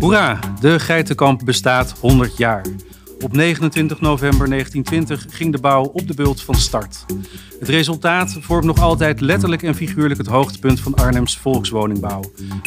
Hoera, 0.00 0.38
de 0.60 0.80
Geitenkamp 0.80 1.44
bestaat 1.44 1.94
100 2.00 2.36
jaar. 2.36 2.66
Op 3.20 3.32
29 3.32 4.00
november 4.00 4.48
1920 4.48 5.36
ging 5.36 5.52
de 5.52 5.60
bouw 5.60 5.82
op 5.84 6.06
de 6.06 6.14
bult 6.14 6.42
van 6.42 6.54
start. 6.54 7.04
Het 7.58 7.68
resultaat 7.68 8.36
vormt 8.40 8.64
nog 8.64 8.80
altijd 8.80 9.20
letterlijk 9.20 9.62
en 9.62 9.74
figuurlijk 9.74 10.18
het 10.18 10.26
hoogtepunt 10.26 10.80
van 10.80 10.94
Arnhems 10.94 11.38
volkswoningbouw. 11.38 12.20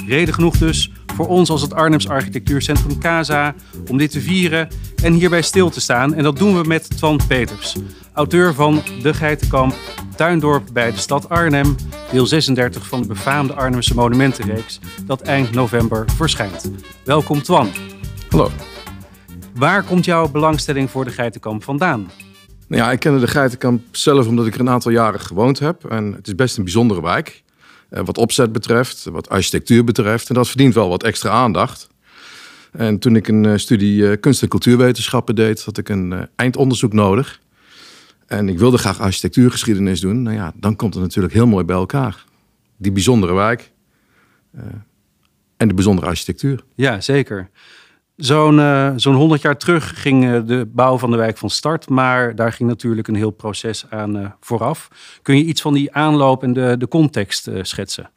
Reden 0.08 0.34
genoeg 0.34 0.58
dus 0.58 0.92
voor 1.16 1.28
ons 1.28 1.50
als 1.50 1.62
het 1.62 1.74
Arnhems 1.74 2.08
Architectuurcentrum 2.08 3.00
CASA 3.00 3.56
om 3.90 3.98
dit 3.98 4.12
te 4.12 4.22
vieren 4.22 4.68
en 5.04 5.14
hierbij 5.14 5.42
stil 5.42 5.70
te 5.70 5.82
staan. 5.82 6.14
En 6.14 6.24
dat 6.24 6.38
doen 6.38 6.62
we 6.62 6.68
met 6.68 6.98
Twan 6.98 7.20
Peters, 7.28 7.76
auteur 8.14 8.54
van 8.54 8.82
De 9.02 9.14
Geitenkamp, 9.14 9.76
Tuindorp 10.16 10.68
bij 10.74 10.92
de 10.92 10.98
stad 10.98 11.30
Arnhem, 11.30 11.76
deel 12.12 12.26
36 12.26 12.88
van 12.88 13.02
de 13.02 13.08
befaamde 13.08 13.54
Arnhemse 13.54 13.96
monumentenreeks, 13.96 14.80
dat 15.06 15.22
eind 15.22 15.52
november 15.52 16.06
verschijnt. 16.16 16.72
Welkom 17.04 17.42
Twan. 17.42 17.70
Hallo. 18.30 18.50
Waar 19.56 19.84
komt 19.84 20.06
jouw 20.06 20.30
belangstelling 20.30 20.90
voor 20.90 21.06
de 21.06 21.12
Geitenkamp 21.12 21.64
vandaan? 21.64 22.12
Nou 22.68 22.84
ja, 22.84 22.92
ik 22.92 23.00
kende 23.00 23.20
de 23.20 23.28
Geitenkamp 23.28 23.96
zelf 23.96 24.28
omdat 24.28 24.46
ik 24.46 24.54
er 24.54 24.60
een 24.60 24.70
aantal 24.70 24.92
jaren 24.92 25.20
gewoond 25.20 25.60
heb. 25.60 25.86
En 25.86 26.14
het 26.14 26.28
is 26.28 26.36
best 26.36 26.58
een 26.58 26.64
bijzondere 26.64 27.02
wijk. 27.02 27.44
Eh, 27.90 28.02
wat 28.06 28.18
opzet 28.18 28.52
betreft, 28.52 29.04
wat 29.12 29.30
architectuur 29.30 29.84
betreft. 29.84 30.30
En 30.30 30.36
dat 30.36 30.48
verdient 30.48 30.74
wel 30.74 30.90
wat 30.90 31.04
extra 31.04 31.30
aandacht. 31.30 31.90
En 32.72 33.00
toen 33.00 33.16
ik 33.16 33.28
een 33.28 33.44
uh, 33.44 33.58
studie 33.58 34.02
uh, 34.02 34.18
kunst- 34.20 34.42
en 34.42 34.48
cultuurwetenschappen 34.48 35.36
deed, 35.36 35.64
had 35.64 35.78
ik 35.78 35.90
een 35.90 36.28
eindonderzoek 36.36 36.94
nodig. 36.94 37.40
En 38.32 38.50
ik 38.50 38.60
wilde 38.60 38.78
graag 38.78 39.00
architectuurgeschiedenis 39.00 40.00
doen. 40.00 40.22
Nou 40.22 40.36
ja, 40.36 40.54
dan 40.56 40.76
komt 40.76 40.94
het 40.94 41.04
natuurlijk 41.04 41.34
heel 41.34 41.48
mooi 41.48 41.66
bij 41.66 41.76
elkaar. 41.76 42.26
Die 42.78 42.92
bijzondere 42.92 43.34
wijk 43.34 43.72
en 45.58 45.68
de 45.68 45.74
bijzondere 45.74 46.08
architectuur. 46.08 46.64
Ja, 46.76 47.02
zeker. 47.02 47.50
Zo'n 48.16 48.58
uh, 48.58 48.92
zo'n 48.96 49.16
100 49.16 49.42
jaar 49.42 49.58
terug 49.58 50.02
ging 50.02 50.24
uh, 50.24 50.40
de 50.46 50.70
bouw 50.74 50.98
van 50.98 51.12
de 51.12 51.18
wijk 51.18 51.38
van 51.38 51.50
start, 51.50 51.90
maar 51.90 52.36
daar 52.36 52.54
ging 52.54 52.70
natuurlijk 52.70 53.08
een 53.08 53.16
heel 53.16 53.32
proces 53.32 53.86
aan 53.90 54.36
vooraf. 54.40 54.88
Kun 55.22 55.38
je 55.38 55.44
iets 55.44 55.62
van 55.62 55.74
die 55.74 55.94
aanloop 55.94 56.44
en 56.44 56.54
de, 56.54 56.76
de 56.78 56.88
context 56.88 57.50
schetsen? 57.62 58.10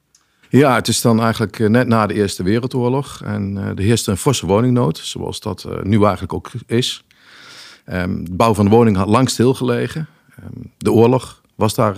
Ja, 0.49 0.75
het 0.75 0.89
is 0.89 1.01
dan 1.01 1.21
eigenlijk 1.21 1.69
net 1.69 1.87
na 1.87 2.07
de 2.07 2.15
Eerste 2.15 2.43
Wereldoorlog 2.43 3.21
en 3.25 3.57
er 3.57 3.79
heerste 3.79 4.11
een 4.11 4.17
forse 4.17 4.47
woningnood, 4.47 4.99
zoals 4.99 5.41
dat 5.41 5.67
nu 5.83 6.03
eigenlijk 6.03 6.33
ook 6.33 6.51
is. 6.67 7.05
Um, 7.87 8.25
de 8.25 8.35
bouw 8.35 8.55
van 8.55 8.65
de 8.65 8.71
woning 8.71 8.97
had 8.97 9.09
lang 9.09 9.31
stilgelegen. 9.31 10.09
Um, 10.45 10.73
de 10.79 10.93
oorlog 10.93 11.43
was 11.55 11.75
daar 11.75 11.97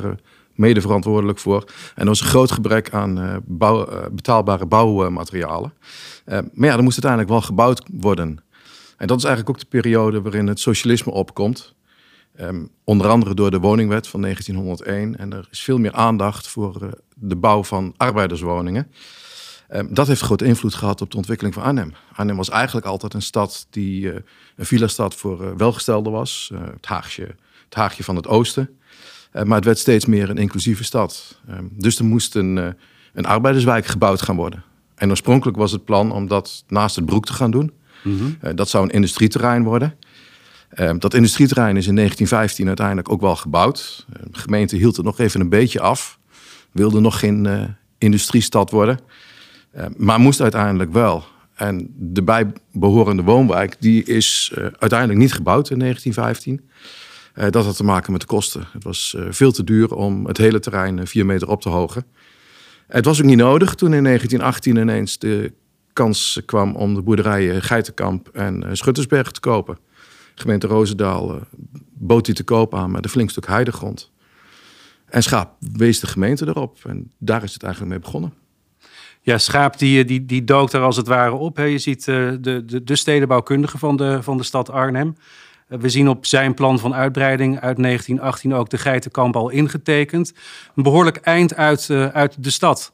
mede 0.54 0.80
verantwoordelijk 0.80 1.38
voor. 1.38 1.64
En 1.94 2.02
er 2.02 2.06
was 2.06 2.20
een 2.20 2.26
groot 2.26 2.50
gebrek 2.50 2.90
aan 2.92 3.42
bouw, 3.44 3.88
betaalbare 4.12 4.66
bouwmaterialen. 4.66 5.72
Uh, 6.26 6.38
maar 6.52 6.68
ja, 6.68 6.76
er 6.76 6.82
moest 6.82 7.04
uiteindelijk 7.04 7.30
wel 7.30 7.40
gebouwd 7.40 7.82
worden. 7.92 8.38
En 8.96 9.06
dat 9.06 9.18
is 9.18 9.24
eigenlijk 9.24 9.56
ook 9.56 9.62
de 9.62 9.78
periode 9.78 10.22
waarin 10.22 10.46
het 10.46 10.60
socialisme 10.60 11.12
opkomt. 11.12 11.74
Onder 12.84 13.08
andere 13.08 13.34
door 13.34 13.50
de 13.50 13.58
woningwet 13.58 14.08
van 14.08 14.20
1901. 14.20 15.16
En 15.16 15.32
er 15.32 15.48
is 15.50 15.60
veel 15.60 15.78
meer 15.78 15.92
aandacht 15.92 16.48
voor 16.48 17.00
de 17.14 17.36
bouw 17.36 17.64
van 17.64 17.94
arbeiderswoningen. 17.96 18.90
Um, 19.70 19.94
dat 19.94 20.06
heeft 20.06 20.20
grote 20.20 20.44
invloed 20.44 20.74
gehad 20.74 21.00
op 21.00 21.10
de 21.10 21.16
ontwikkeling 21.16 21.54
van 21.54 21.62
Arnhem. 21.62 21.92
Arnhem 22.12 22.36
was 22.36 22.50
eigenlijk 22.50 22.86
altijd 22.86 23.14
een 23.14 23.22
stad 23.22 23.66
die 23.70 24.02
uh, 24.02 24.14
een 24.56 24.66
villa-stad 24.66 25.14
voor 25.14 25.56
welgestelden 25.56 26.12
was. 26.12 26.52
het, 26.72 26.86
Haagje, 26.86 27.22
het 27.64 27.74
Haagje 27.74 28.04
van 28.04 28.16
het 28.16 28.26
Oosten. 28.26 28.78
maar 29.32 29.56
het 29.56 29.64
werd 29.64 29.78
steeds 29.78 30.06
meer 30.06 30.30
een 30.30 30.38
inclusieve 30.38 30.84
stad. 30.84 31.40
Um, 31.50 31.72
dus 31.72 31.98
er 31.98 32.04
moest 32.04 32.34
een, 32.34 32.74
een 33.12 33.26
arbeiderswijk 33.26 33.86
gebouwd 33.86 34.22
gaan 34.22 34.36
worden. 34.36 34.62
En 34.94 35.10
oorspronkelijk 35.10 35.56
was 35.56 35.72
het 35.72 35.84
plan 35.84 36.12
om 36.12 36.26
dat 36.26 36.64
naast 36.68 36.96
het 36.96 37.06
broek 37.06 37.26
te 37.26 37.32
gaan 37.32 37.50
doen. 37.50 37.72
Mm 38.02 38.38
dat 38.54 38.68
zou 38.68 38.84
een 38.84 38.90
industrieterrein 38.90 39.64
worden. 39.64 39.98
Uh, 40.74 40.90
dat 40.98 41.14
industrieterrein 41.14 41.76
is 41.76 41.86
in 41.86 41.94
1915 41.94 42.66
uiteindelijk 42.66 43.10
ook 43.10 43.20
wel 43.20 43.36
gebouwd. 43.36 44.06
De 44.30 44.38
gemeente 44.38 44.76
hield 44.76 44.96
het 44.96 45.04
nog 45.04 45.18
even 45.18 45.40
een 45.40 45.48
beetje 45.48 45.80
af. 45.80 46.18
Wilde 46.72 47.00
nog 47.00 47.18
geen 47.18 47.48
industriestad 47.98 48.70
worden. 48.70 48.98
Maar 49.96 50.20
moest 50.20 50.40
uiteindelijk 50.40 50.92
wel. 50.92 51.24
En 51.54 51.94
de 51.96 52.22
bijbehorende 52.22 53.22
woonwijk 53.22 53.76
die 53.80 54.04
is 54.04 54.52
uiteindelijk 54.78 55.18
niet 55.18 55.32
gebouwd 55.32 55.70
in 55.70 55.78
1915. 55.78 56.70
dat 57.50 57.64
had 57.64 57.76
te 57.76 57.84
maken 57.84 58.12
met 58.12 58.20
de 58.20 58.26
kosten. 58.26 58.66
Het 58.72 58.84
was 58.84 59.16
veel 59.28 59.52
te 59.52 59.64
duur 59.64 59.94
om 59.94 60.26
het 60.26 60.36
hele 60.36 60.60
terrein 60.60 61.06
vier 61.06 61.26
meter 61.26 61.48
op 61.48 61.60
te 61.60 61.68
hogen. 61.68 62.06
Het 62.86 63.04
was 63.04 63.20
ook 63.20 63.26
niet 63.26 63.36
nodig 63.36 63.74
toen 63.74 63.94
in 63.94 64.04
1918 64.04 64.76
ineens 64.76 65.18
de 65.18 65.52
kans 65.96 66.40
kwam 66.46 66.76
om 66.76 66.94
de 66.94 67.02
boerderijen 67.02 67.62
Geitenkamp 67.62 68.28
en 68.28 68.64
eh, 68.64 68.70
Schuttersberg 68.72 69.30
te 69.30 69.40
kopen. 69.40 69.78
gemeente 70.34 70.66
Roosendaal 70.66 71.40
bood 71.92 72.24
die 72.24 72.34
te 72.34 72.44
koop 72.44 72.74
aan 72.74 72.90
met 72.90 73.04
een 73.04 73.10
flink 73.10 73.30
stuk 73.30 73.46
heidegrond. 73.46 74.12
En 75.06 75.22
Schaap 75.22 75.56
wees 75.58 76.00
de 76.00 76.06
gemeente 76.06 76.46
erop 76.46 76.78
en 76.84 77.12
daar 77.18 77.42
is 77.42 77.52
het 77.52 77.62
eigenlijk 77.62 77.92
mee 77.92 78.02
begonnen. 78.02 78.32
Ja, 79.26 79.38
Schaap 79.38 79.78
die, 79.78 80.04
die, 80.04 80.26
die 80.26 80.44
dook 80.44 80.70
daar 80.70 80.82
als 80.82 80.96
het 80.96 81.06
ware 81.06 81.34
op. 81.34 81.56
Hè. 81.56 81.62
Je 81.62 81.78
ziet 81.78 82.06
uh, 82.06 82.32
de, 82.40 82.64
de, 82.64 82.84
de 82.84 82.96
stedenbouwkundige 82.96 83.78
van 83.78 83.96
de, 83.96 84.22
van 84.22 84.36
de 84.36 84.42
stad 84.42 84.70
Arnhem. 84.70 85.16
We 85.68 85.88
zien 85.88 86.08
op 86.08 86.26
zijn 86.26 86.54
plan 86.54 86.78
van 86.78 86.94
uitbreiding 86.94 87.60
uit 87.60 87.76
1918 87.76 88.54
ook 88.54 88.68
de 88.68 88.78
Geitenkamp 88.78 89.36
al 89.36 89.48
ingetekend. 89.48 90.32
Een 90.74 90.82
behoorlijk 90.82 91.16
eind 91.16 91.54
uit, 91.54 91.90
uit 92.12 92.44
de 92.44 92.50
stad. 92.50 92.92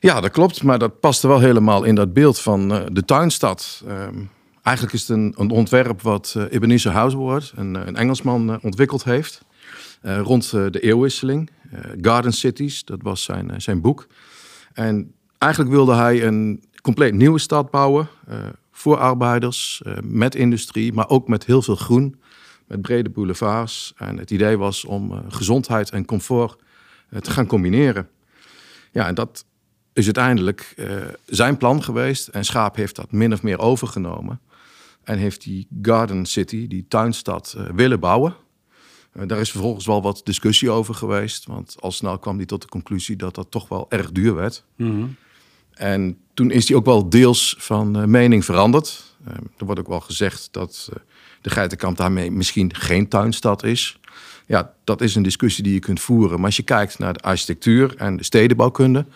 Ja, 0.00 0.20
dat 0.20 0.30
klopt. 0.30 0.62
Maar 0.62 0.78
dat 0.78 1.00
paste 1.00 1.28
wel 1.28 1.40
helemaal 1.40 1.84
in 1.84 1.94
dat 1.94 2.12
beeld 2.12 2.40
van 2.40 2.68
de 2.92 3.04
tuinstad. 3.04 3.82
Uh, 3.86 3.92
eigenlijk 4.62 4.96
is 4.96 5.00
het 5.00 5.16
een, 5.16 5.34
een 5.36 5.50
ontwerp 5.50 6.02
wat 6.02 6.36
Ebenezer 6.50 6.92
Housewood, 6.92 7.52
een, 7.56 7.74
een 7.74 7.96
Engelsman, 7.96 8.58
ontwikkeld 8.62 9.04
heeft. 9.04 9.42
rond 10.02 10.50
de 10.50 10.80
eeuwwisseling. 10.80 11.50
Garden 12.00 12.32
Cities, 12.32 12.84
dat 12.84 12.98
was 13.02 13.22
zijn, 13.22 13.60
zijn 13.60 13.80
boek. 13.80 14.06
En 14.72 15.12
eigenlijk 15.38 15.72
wilde 15.72 15.94
hij 15.94 16.26
een 16.26 16.64
compleet 16.82 17.14
nieuwe 17.14 17.38
stad 17.38 17.70
bouwen 17.70 18.08
voor 18.78 18.96
arbeiders, 18.96 19.82
uh, 19.86 19.92
met 20.02 20.34
industrie, 20.34 20.92
maar 20.92 21.08
ook 21.08 21.28
met 21.28 21.44
heel 21.44 21.62
veel 21.62 21.76
groen, 21.76 22.20
met 22.66 22.82
brede 22.82 23.10
boulevards. 23.10 23.92
En 23.96 24.18
het 24.18 24.30
idee 24.30 24.58
was 24.58 24.84
om 24.84 25.12
uh, 25.12 25.18
gezondheid 25.28 25.90
en 25.90 26.04
comfort 26.04 26.56
te 27.20 27.30
gaan 27.30 27.46
combineren. 27.46 28.08
Ja, 28.92 29.06
en 29.06 29.14
dat 29.14 29.44
is 29.92 30.04
uiteindelijk 30.04 30.74
zijn 31.26 31.56
plan 31.56 31.82
geweest. 31.82 32.28
En 32.28 32.44
Schaap 32.44 32.76
heeft 32.76 32.96
dat 32.96 33.12
min 33.12 33.32
of 33.32 33.42
meer 33.42 33.58
overgenomen. 33.58 34.40
En 35.02 35.18
heeft 35.18 35.42
die 35.42 35.66
Garden 35.82 36.26
City, 36.26 36.66
die 36.66 36.86
tuinstad, 36.88 37.56
willen 37.74 38.00
bouwen. 38.00 38.34
daar 39.12 39.40
is 39.40 39.50
vervolgens 39.50 39.86
wel 39.86 40.02
wat 40.02 40.20
discussie 40.24 40.70
over 40.70 40.94
geweest. 40.94 41.46
Want 41.46 41.76
al 41.80 41.92
snel 41.92 42.18
kwam 42.18 42.36
hij 42.36 42.46
tot 42.46 42.62
de 42.62 42.68
conclusie 42.68 43.16
dat 43.16 43.34
dat 43.34 43.50
toch 43.50 43.68
wel 43.68 43.86
erg 43.90 44.12
duur 44.12 44.34
werd. 44.34 44.64
Mm. 44.76 45.16
En 45.78 46.18
toen 46.34 46.50
is 46.50 46.68
hij 46.68 46.76
ook 46.76 46.84
wel 46.84 47.08
deels 47.08 47.56
van 47.58 48.00
uh, 48.00 48.04
mening 48.04 48.44
veranderd. 48.44 49.04
Uh, 49.28 49.34
er 49.56 49.64
wordt 49.64 49.80
ook 49.80 49.88
wel 49.88 50.00
gezegd 50.00 50.48
dat 50.50 50.88
uh, 50.90 50.98
de 51.40 51.50
Geitenkamp 51.50 51.96
daarmee 51.96 52.30
misschien 52.30 52.74
geen 52.74 53.08
tuinstad 53.08 53.62
is. 53.62 54.00
Ja, 54.46 54.74
dat 54.84 55.00
is 55.00 55.14
een 55.14 55.22
discussie 55.22 55.64
die 55.64 55.72
je 55.72 55.78
kunt 55.78 56.00
voeren. 56.00 56.36
Maar 56.36 56.46
als 56.46 56.56
je 56.56 56.62
kijkt 56.62 56.98
naar 56.98 57.12
de 57.12 57.20
architectuur 57.20 57.96
en 57.96 58.16
de 58.16 58.24
stedenbouwkunde, 58.24 59.06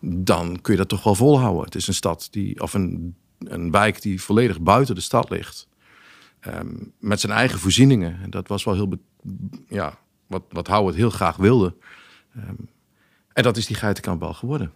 dan 0.00 0.60
kun 0.60 0.72
je 0.72 0.78
dat 0.78 0.88
toch 0.88 1.02
wel 1.02 1.14
volhouden. 1.14 1.64
Het 1.64 1.74
is 1.74 1.88
een 1.88 1.94
stad 1.94 2.28
die, 2.30 2.60
of 2.60 2.74
een, 2.74 3.14
een 3.38 3.70
wijk 3.70 4.02
die 4.02 4.22
volledig 4.22 4.60
buiten 4.60 4.94
de 4.94 5.00
stad 5.00 5.30
ligt. 5.30 5.68
Um, 6.46 6.92
met 6.98 7.20
zijn 7.20 7.32
eigen 7.32 7.58
voorzieningen. 7.58 8.18
En 8.22 8.30
dat 8.30 8.48
was 8.48 8.64
wel 8.64 8.74
heel, 8.74 8.92
ja, 9.68 9.98
wat, 10.26 10.42
wat 10.50 10.66
Howard 10.66 10.96
heel 10.96 11.10
graag 11.10 11.36
wilde. 11.36 11.74
Um, 12.36 12.68
en 13.32 13.42
dat 13.42 13.56
is 13.56 13.66
die 13.66 13.76
Geitenkamp 13.76 14.20
wel 14.20 14.34
geworden. 14.34 14.72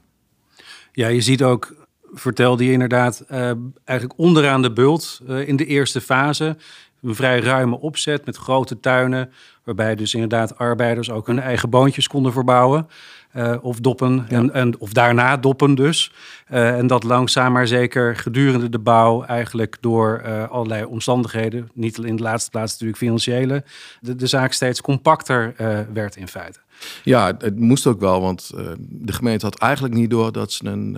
Ja, 0.93 1.09
je 1.09 1.21
ziet 1.21 1.43
ook, 1.43 1.75
vertelde 2.13 2.65
je 2.65 2.73
inderdaad, 2.73 3.25
uh, 3.31 3.51
eigenlijk 3.85 4.19
onderaan 4.19 4.63
de 4.63 4.73
bult 4.73 5.21
uh, 5.29 5.49
in 5.49 5.57
de 5.57 5.67
eerste 5.67 6.01
fase. 6.01 6.57
Een 7.03 7.15
vrij 7.15 7.41
ruime 7.41 7.81
opzet 7.81 8.27
met 8.27 8.37
grote 8.37 8.81
tuinen, 8.81 9.33
waarbij 9.65 9.95
dus 9.95 10.15
inderdaad 10.15 10.59
arbeiders 10.59 11.11
ook 11.11 11.27
hun 11.27 11.39
eigen 11.39 11.71
boontjes 11.71 12.07
konden 12.07 12.33
verbouwen. 12.33 12.89
Uh, 13.37 13.57
of 13.61 13.81
doppen, 13.81 14.27
ja. 14.29 14.37
en, 14.37 14.53
en, 14.53 14.81
of 14.81 14.93
daarna 14.93 15.37
doppen 15.37 15.75
dus. 15.75 16.13
en 16.47 16.87
dat 16.87 17.03
langzaam 17.03 17.53
maar 17.53 17.67
zeker 17.67 18.17
gedurende 18.17 18.69
de 18.69 18.79
bouw 18.79 19.23
eigenlijk 19.23 19.77
door 19.81 20.23
allerlei 20.49 20.85
omstandigheden, 20.85 21.71
niet 21.75 21.99
in 21.99 22.17
de 22.17 22.23
laatste 22.23 22.51
plaats 22.51 22.73
natuurlijk 22.73 22.99
financiële, 22.99 23.65
de, 24.01 24.17
de 24.17 24.27
zaak 24.27 24.53
steeds 24.53 24.81
compacter 24.81 25.55
werd 25.93 26.17
in 26.17 26.29
feite. 26.29 26.59
Ja, 27.05 27.35
het 27.39 27.59
moest 27.59 27.87
ook 27.87 28.01
wel, 28.01 28.21
want 28.21 28.51
de 28.79 29.13
gemeente 29.13 29.45
had 29.45 29.59
eigenlijk 29.59 29.95
niet 29.95 30.11
door 30.11 30.33
dat 30.33 30.53
ze 30.53 30.67
een 30.67 30.97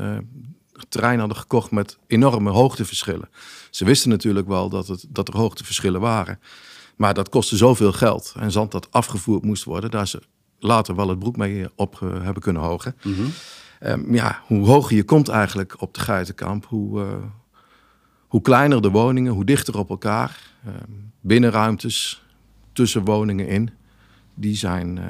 terrein 0.88 1.18
hadden 1.18 1.36
gekocht 1.36 1.70
met 1.70 1.98
enorme 2.06 2.50
hoogteverschillen. 2.50 3.28
Ze 3.70 3.84
wisten 3.84 4.10
natuurlijk 4.10 4.48
wel 4.48 4.68
dat, 4.68 4.88
het, 4.88 5.04
dat 5.08 5.28
er 5.28 5.36
hoogteverschillen 5.36 6.00
waren. 6.00 6.40
Maar 6.96 7.14
dat 7.14 7.28
kostte 7.28 7.56
zoveel 7.56 7.92
geld 7.92 8.34
en 8.38 8.50
zand 8.50 8.72
dat 8.72 8.88
afgevoerd 8.90 9.44
moest 9.44 9.64
worden, 9.64 9.90
daar 9.90 10.08
ze 10.08 10.22
later 10.58 10.94
wel 10.96 11.08
het 11.08 11.18
broek 11.18 11.36
mee 11.36 11.66
op 11.74 12.00
uh, 12.02 12.22
hebben 12.22 12.42
kunnen 12.42 12.62
hogen. 12.62 12.96
Mm 13.02 13.14
-hmm. 13.14 13.32
um, 13.80 14.14
ja, 14.14 14.42
hoe 14.46 14.66
hoger 14.66 14.96
je 14.96 15.04
komt 15.04 15.28
eigenlijk 15.28 15.80
op 15.80 15.94
de 15.94 16.00
Geitenkamp, 16.00 16.66
hoe, 16.66 17.06
hoe 18.26 18.42
kleiner 18.42 18.82
de 18.82 18.90
woningen, 18.90 19.32
hoe 19.32 19.44
dichter 19.44 19.78
op 19.78 19.90
elkaar. 19.90 20.38
Uh, 20.66 20.72
binnenruimtes 21.20 22.24
tussen 22.72 23.04
woningen 23.04 23.48
in, 23.48 23.70
die 24.34 24.56
zijn 24.56 24.96
uh, 24.96 25.04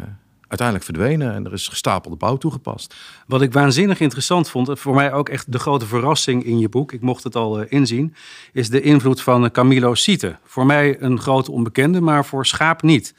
uiteindelijk 0.53 0.85
verdwenen 0.85 1.35
en 1.35 1.47
er 1.47 1.53
is 1.53 1.69
gestapelde 1.69 2.17
bouw 2.17 2.37
toegepast. 2.37 2.95
Wat 3.27 3.43
ik 3.43 3.53
waanzinnig 3.53 4.01
interessant 4.01 4.49
vond, 4.49 4.81
voor 4.81 4.95
mij 4.95 5.13
ook 5.13 5.29
echt 5.29 5.53
de 5.53 5.59
grote 5.59 5.87
verrassing 5.87 6.45
in 6.45 6.59
je 6.59 6.69
boek, 6.69 6.93
ik 6.93 7.01
mocht 7.01 7.25
het 7.25 7.37
al 7.37 7.61
uh, 7.61 7.67
inzien, 7.69 8.15
is 8.53 8.69
de 8.69 8.81
invloed 8.81 9.23
van 9.23 9.51
Camilo 9.51 9.95
Siete. 9.95 10.37
Voor 10.45 10.67
mij 10.67 11.01
een 11.01 11.21
grote 11.21 11.51
onbekende, 11.51 12.01
maar 12.01 12.25
voor 12.25 12.47
Schaap 12.47 12.83
niet. 12.83 13.15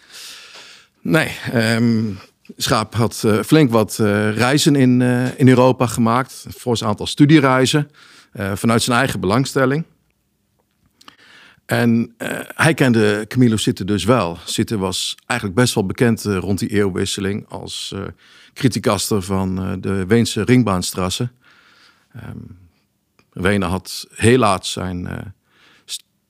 Nee, 1.02 1.32
um, 1.54 2.20
Schaap 2.58 2.94
had 2.94 3.24
uh, 3.26 3.42
flink 3.42 3.72
wat 3.72 3.96
reizen 4.34 4.76
in, 4.76 5.02
in 5.38 5.48
Europa 5.48 5.88
gemaakt, 5.88 6.46
voor 6.50 6.78
zijn 6.78 6.90
aantal 6.90 7.08
studiereizen, 7.08 7.92
vanuit 8.54 8.82
zijn 8.82 8.98
eigen 8.98 9.20
belangstelling. 9.20 9.86
En 11.66 12.16
uh, 12.18 12.40
hij 12.48 12.74
kende 12.74 13.26
Camilo 13.28 13.58
Sitte 13.58 13.86
dus 13.86 14.04
wel. 14.04 14.38
Sitte 14.46 14.78
was 14.78 15.16
eigenlijk 15.26 15.60
best 15.60 15.74
wel 15.74 15.86
bekend 15.86 16.26
uh, 16.26 16.38
rond 16.38 16.60
die 16.60 16.70
eeuwwisseling 16.70 17.46
als 17.50 17.92
uh, 17.96 18.02
criticaster 18.54 19.22
van 19.22 19.78
de 19.82 20.06
Weense 20.06 20.44
ringbaanstrassen. 20.44 21.32
Um, 22.16 22.58
Wenen 23.32 23.70
had 23.70 24.08
heel 24.16 24.38
laat 24.38 24.66
zijn 24.66 25.34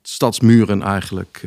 stadsmuren 0.01 0.81
eigenlijk 0.81 1.41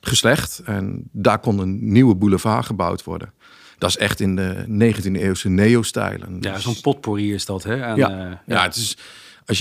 geslecht. 0.00 0.62
En 0.64 1.08
daar 1.12 1.38
kon 1.38 1.58
een 1.58 1.92
nieuwe 1.92 2.14
boulevard 2.14 2.66
gebouwd 2.66 3.04
worden. 3.04 3.32
Dat 3.78 3.90
is 3.90 3.96
echt 3.96 4.20
in 4.20 4.36
de 4.36 4.64
19e 4.68 5.12
eeuwse 5.12 5.48
neo-stijl. 5.48 6.20
Ja, 6.40 6.52
dus 6.52 6.62
zo'n 6.62 6.80
potpourri 6.80 7.34
is 7.34 7.44
dat, 7.44 7.62
hè? 7.62 7.84
Aan, 7.84 7.96
ja. 7.96 8.08
ja. 8.08 8.42
ja, 8.46 8.62
het 8.62 8.76
is 8.76 8.96
als 9.48 9.58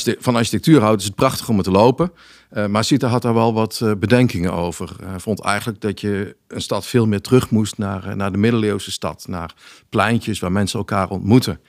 je, 0.00 0.16
van 0.18 0.36
architectuur 0.36 0.80
houdt, 0.80 1.00
is 1.00 1.06
het 1.06 1.16
prachtig 1.16 1.48
om 1.48 1.56
het 1.56 1.64
te 1.64 1.70
lopen. 1.70 2.12
Uh, 2.52 2.66
maar 2.66 2.84
Sita 2.84 3.08
had 3.08 3.22
daar 3.22 3.34
wel 3.34 3.54
wat 3.54 3.80
uh, 3.82 3.92
bedenkingen 3.94 4.52
over. 4.52 4.96
Hij 5.02 5.20
vond 5.20 5.40
eigenlijk 5.40 5.80
dat 5.80 6.00
je 6.00 6.36
een 6.48 6.60
stad 6.60 6.86
veel 6.86 7.06
meer 7.06 7.20
terug 7.20 7.50
moest 7.50 7.78
naar, 7.78 8.08
eh, 8.08 8.14
naar 8.14 8.32
de 8.32 8.38
middeleeuwse 8.38 8.90
stad. 8.90 9.24
Naar 9.28 9.54
pleintjes 9.88 10.38
waar 10.38 10.52
mensen 10.52 10.78
elkaar 10.78 11.08
ontmoeten. 11.08 11.60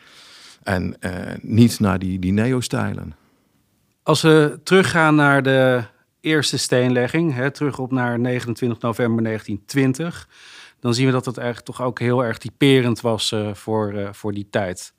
En 0.64 0.96
niet 1.42 1.80
naar 1.80 2.00
die, 2.00 2.20
die 2.20 2.32
neo-stijlen. 2.32 3.16
Als 4.04 4.22
we 4.22 4.60
teruggaan 4.64 5.16
naar 5.16 5.44
de 5.44 5.84
eerste 6.20 6.58
steenlegging, 6.58 7.34
hè, 7.34 7.52
terug 7.52 7.80
op 7.80 7.92
naar 7.92 8.20
29 8.20 8.82
november 8.82 9.24
1920, 9.24 10.28
dan 10.80 10.94
zien 10.94 11.06
we 11.06 11.12
dat 11.12 11.26
het 11.26 11.38
eigenlijk 11.38 11.68
toch 11.68 11.82
ook 11.82 12.00
heel 12.00 12.24
erg 12.24 12.38
typerend 12.38 13.02
was 13.02 13.36
voor, 13.54 14.10
voor 14.12 14.34
die 14.34 14.48
tijd. 14.50 14.94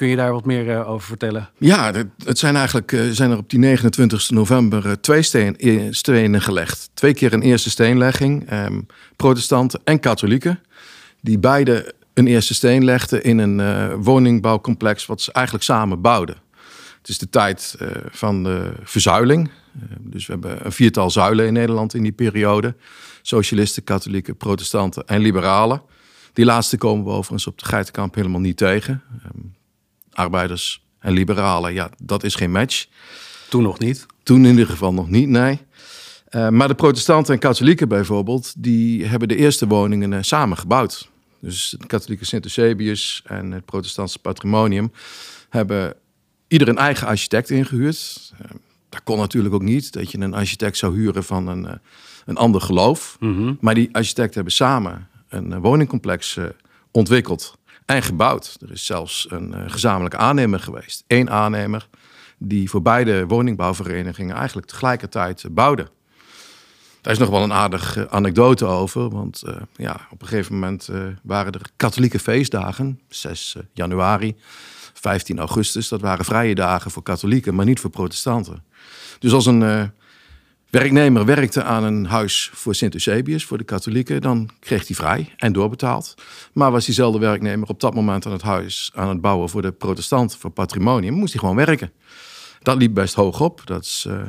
Kun 0.00 0.08
je 0.08 0.16
daar 0.16 0.32
wat 0.32 0.44
meer 0.44 0.66
uh, 0.66 0.90
over 0.90 1.06
vertellen? 1.06 1.48
Ja, 1.58 1.92
het 2.24 2.38
zijn 2.38 2.56
eigenlijk 2.56 2.92
uh, 2.92 3.10
zijn 3.10 3.30
er 3.30 3.36
op 3.36 3.50
die 3.50 3.58
29 3.58 4.30
november 4.30 4.86
uh, 4.86 4.92
twee 4.92 5.22
steen, 5.22 5.56
stenen 5.94 6.40
gelegd. 6.40 6.90
Twee 6.94 7.14
keer 7.14 7.32
een 7.32 7.42
eerste 7.42 7.70
steenlegging, 7.70 8.52
um, 8.52 8.86
protestanten 9.16 9.80
en 9.84 10.00
katholieken. 10.00 10.60
Die 11.20 11.38
beide 11.38 11.94
een 12.14 12.26
eerste 12.26 12.54
steen 12.54 12.84
legden 12.84 13.22
in 13.22 13.38
een 13.38 13.92
woningbouwcomplex 14.02 15.06
wat 15.06 15.20
ze 15.20 15.32
eigenlijk 15.32 15.64
samen 15.64 16.00
bouwden. 16.00 16.36
Het 16.98 17.08
is 17.08 17.18
de 17.18 17.30
tijd 17.30 17.76
van 18.10 18.42
de 18.42 18.72
verzuiling. 18.82 19.50
dus 20.00 20.26
we 20.26 20.32
hebben 20.32 20.66
een 20.66 20.72
viertal 20.72 21.10
zuilen 21.10 21.46
in 21.46 21.52
Nederland 21.52 21.94
in 21.94 22.02
die 22.02 22.12
periode. 22.12 22.74
Socialisten, 23.22 23.84
katholieken, 23.84 24.36
protestanten 24.36 25.06
en 25.06 25.20
liberalen. 25.20 25.82
Die 26.32 26.44
laatste 26.44 26.76
komen 26.78 27.04
we 27.04 27.10
overigens 27.10 27.46
op 27.46 27.58
de 27.58 27.66
Geitenkamp 27.66 28.14
helemaal 28.14 28.40
niet 28.40 28.56
tegen. 28.56 29.02
Arbeiders 30.12 30.84
en 30.98 31.12
liberalen, 31.12 31.72
ja, 31.72 31.90
dat 32.02 32.24
is 32.24 32.34
geen 32.34 32.50
match. 32.50 32.86
Toen 33.48 33.62
nog 33.62 33.78
niet? 33.78 34.06
Toen 34.22 34.44
in 34.44 34.50
ieder 34.50 34.66
geval 34.66 34.92
nog 34.92 35.08
niet, 35.08 35.28
nee. 35.28 35.60
Uh, 36.30 36.48
maar 36.48 36.68
de 36.68 36.74
protestanten 36.74 37.34
en 37.34 37.40
katholieken 37.40 37.88
bijvoorbeeld, 37.88 38.54
die 38.56 39.06
hebben 39.06 39.28
de 39.28 39.36
eerste 39.36 39.66
woningen 39.66 40.12
uh, 40.12 40.18
samen 40.20 40.56
gebouwd. 40.56 41.10
Dus 41.40 41.74
de 41.78 41.86
katholieke 41.86 42.24
Sint-Eusebius 42.24 43.22
en 43.24 43.50
het 43.50 43.64
protestantse 43.64 44.18
patrimonium 44.18 44.92
hebben 45.48 45.94
ieder 46.48 46.68
een 46.68 46.78
eigen 46.78 47.06
architect 47.06 47.50
ingehuurd. 47.50 48.32
Uh, 48.42 48.50
dat 48.88 49.02
kon 49.02 49.18
natuurlijk 49.18 49.54
ook 49.54 49.62
niet, 49.62 49.92
dat 49.92 50.10
je 50.10 50.18
een 50.18 50.34
architect 50.34 50.76
zou 50.76 50.94
huren 50.94 51.24
van 51.24 51.46
een, 51.46 51.80
een 52.26 52.36
ander 52.36 52.60
geloof. 52.60 53.16
Mm 53.20 53.36
-hmm. 53.36 53.58
Maar 53.60 53.74
die 53.74 53.88
architecten 53.92 54.34
hebben 54.34 54.52
samen 54.52 55.08
een 55.28 55.60
woningcomplex 55.60 56.38
ontwikkeld 56.90 57.58
en 57.94 58.02
gebouwd. 58.02 58.56
Er 58.60 58.72
is 58.72 58.86
zelfs 58.86 59.26
een 59.30 59.54
uh, 59.56 59.62
gezamenlijke 59.66 60.16
aannemer 60.16 60.60
geweest. 60.60 61.04
Eén 61.06 61.30
aannemer 61.30 61.88
die 62.38 62.70
voor 62.70 62.82
beide 62.82 63.26
woningbouwverenigingen 63.26 64.36
eigenlijk 64.36 64.66
tegelijkertijd 64.66 65.42
uh, 65.42 65.50
bouwde. 65.52 65.88
Daar 67.00 67.12
is 67.12 67.18
nog 67.18 67.28
wel 67.28 67.42
een 67.42 67.52
aardige 67.52 68.00
uh, 68.00 68.06
anekdote 68.10 68.66
over. 68.66 69.08
Want 69.10 69.42
ja, 69.76 70.00
op 70.10 70.22
een 70.22 70.28
gegeven 70.28 70.54
moment 70.54 70.88
waren 71.22 71.52
er 71.52 71.70
katholieke 71.76 72.18
feestdagen. 72.18 73.00
6 73.08 73.56
januari, 73.72 74.36
15 74.94 75.38
augustus. 75.38 75.88
Dat 75.88 76.00
waren 76.00 76.24
vrije 76.24 76.54
dagen 76.54 76.90
voor 76.90 77.02
katholieken, 77.02 77.54
maar 77.54 77.64
niet 77.64 77.80
voor 77.80 77.90
protestanten. 77.90 78.64
Dus 79.18 79.32
als 79.32 79.46
een 79.46 79.92
werknemer 80.70 81.24
werkte 81.24 81.62
aan 81.62 81.84
een 81.84 82.06
huis 82.06 82.50
voor 82.52 82.74
Sint-Eusebius, 82.74 83.44
voor 83.44 83.58
de 83.58 83.64
katholieken, 83.64 84.20
dan 84.20 84.50
kreeg 84.60 84.86
hij 84.86 84.96
vrij 84.96 85.34
en 85.36 85.52
doorbetaald. 85.52 86.14
Maar 86.52 86.70
was 86.70 86.84
diezelfde 86.84 87.18
werknemer 87.18 87.68
op 87.68 87.80
dat 87.80 87.94
moment 87.94 88.26
aan 88.26 88.32
het 88.32 88.42
huis 88.42 88.90
aan 88.94 89.08
het 89.08 89.20
bouwen 89.20 89.48
voor 89.48 89.62
de 89.62 89.72
protestanten, 89.72 90.38
voor 90.38 90.50
patrimonium, 90.50 91.14
moest 91.14 91.32
hij 91.32 91.40
gewoon 91.40 91.56
werken. 91.56 91.92
Dat 92.62 92.76
liep 92.76 92.94
best 92.94 93.14
hoog 93.14 93.40
op. 93.40 93.62
Dat 93.64 93.82
is 93.82 94.04
uh, 94.08 94.22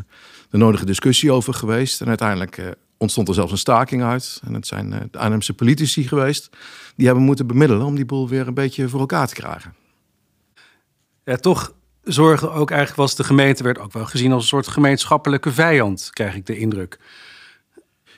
de 0.49 0.57
nodige 0.57 0.85
discussie 0.85 1.31
over 1.31 1.53
geweest. 1.53 2.01
En 2.01 2.07
uiteindelijk 2.07 2.57
uh, 2.57 2.67
ontstond 2.97 3.27
er 3.27 3.33
zelfs 3.33 3.51
een 3.51 3.57
staking 3.57 4.03
uit. 4.03 4.41
En 4.43 4.53
het 4.53 4.67
zijn 4.67 4.91
uh, 4.91 4.99
de 5.11 5.17
Arnhemse 5.17 5.53
politici 5.53 6.07
geweest. 6.07 6.49
Die 6.95 7.05
hebben 7.05 7.23
moeten 7.23 7.47
bemiddelen 7.47 7.85
om 7.85 7.95
die 7.95 8.05
boel 8.05 8.29
weer 8.29 8.47
een 8.47 8.53
beetje 8.53 8.89
voor 8.89 8.99
elkaar 8.99 9.27
te 9.27 9.33
krijgen. 9.33 9.75
Ja, 11.23 11.35
toch 11.35 11.73
zorgde 12.03 12.49
ook 12.49 12.69
eigenlijk 12.69 12.99
was 12.99 13.15
de 13.15 13.23
gemeente 13.23 13.63
werd 13.63 13.79
ook 13.79 13.93
wel 13.93 14.05
gezien 14.05 14.31
als 14.31 14.41
een 14.41 14.47
soort 14.47 14.67
gemeenschappelijke 14.67 15.51
vijand, 15.51 16.09
krijg 16.13 16.35
ik 16.35 16.45
de 16.45 16.57
indruk. 16.57 16.99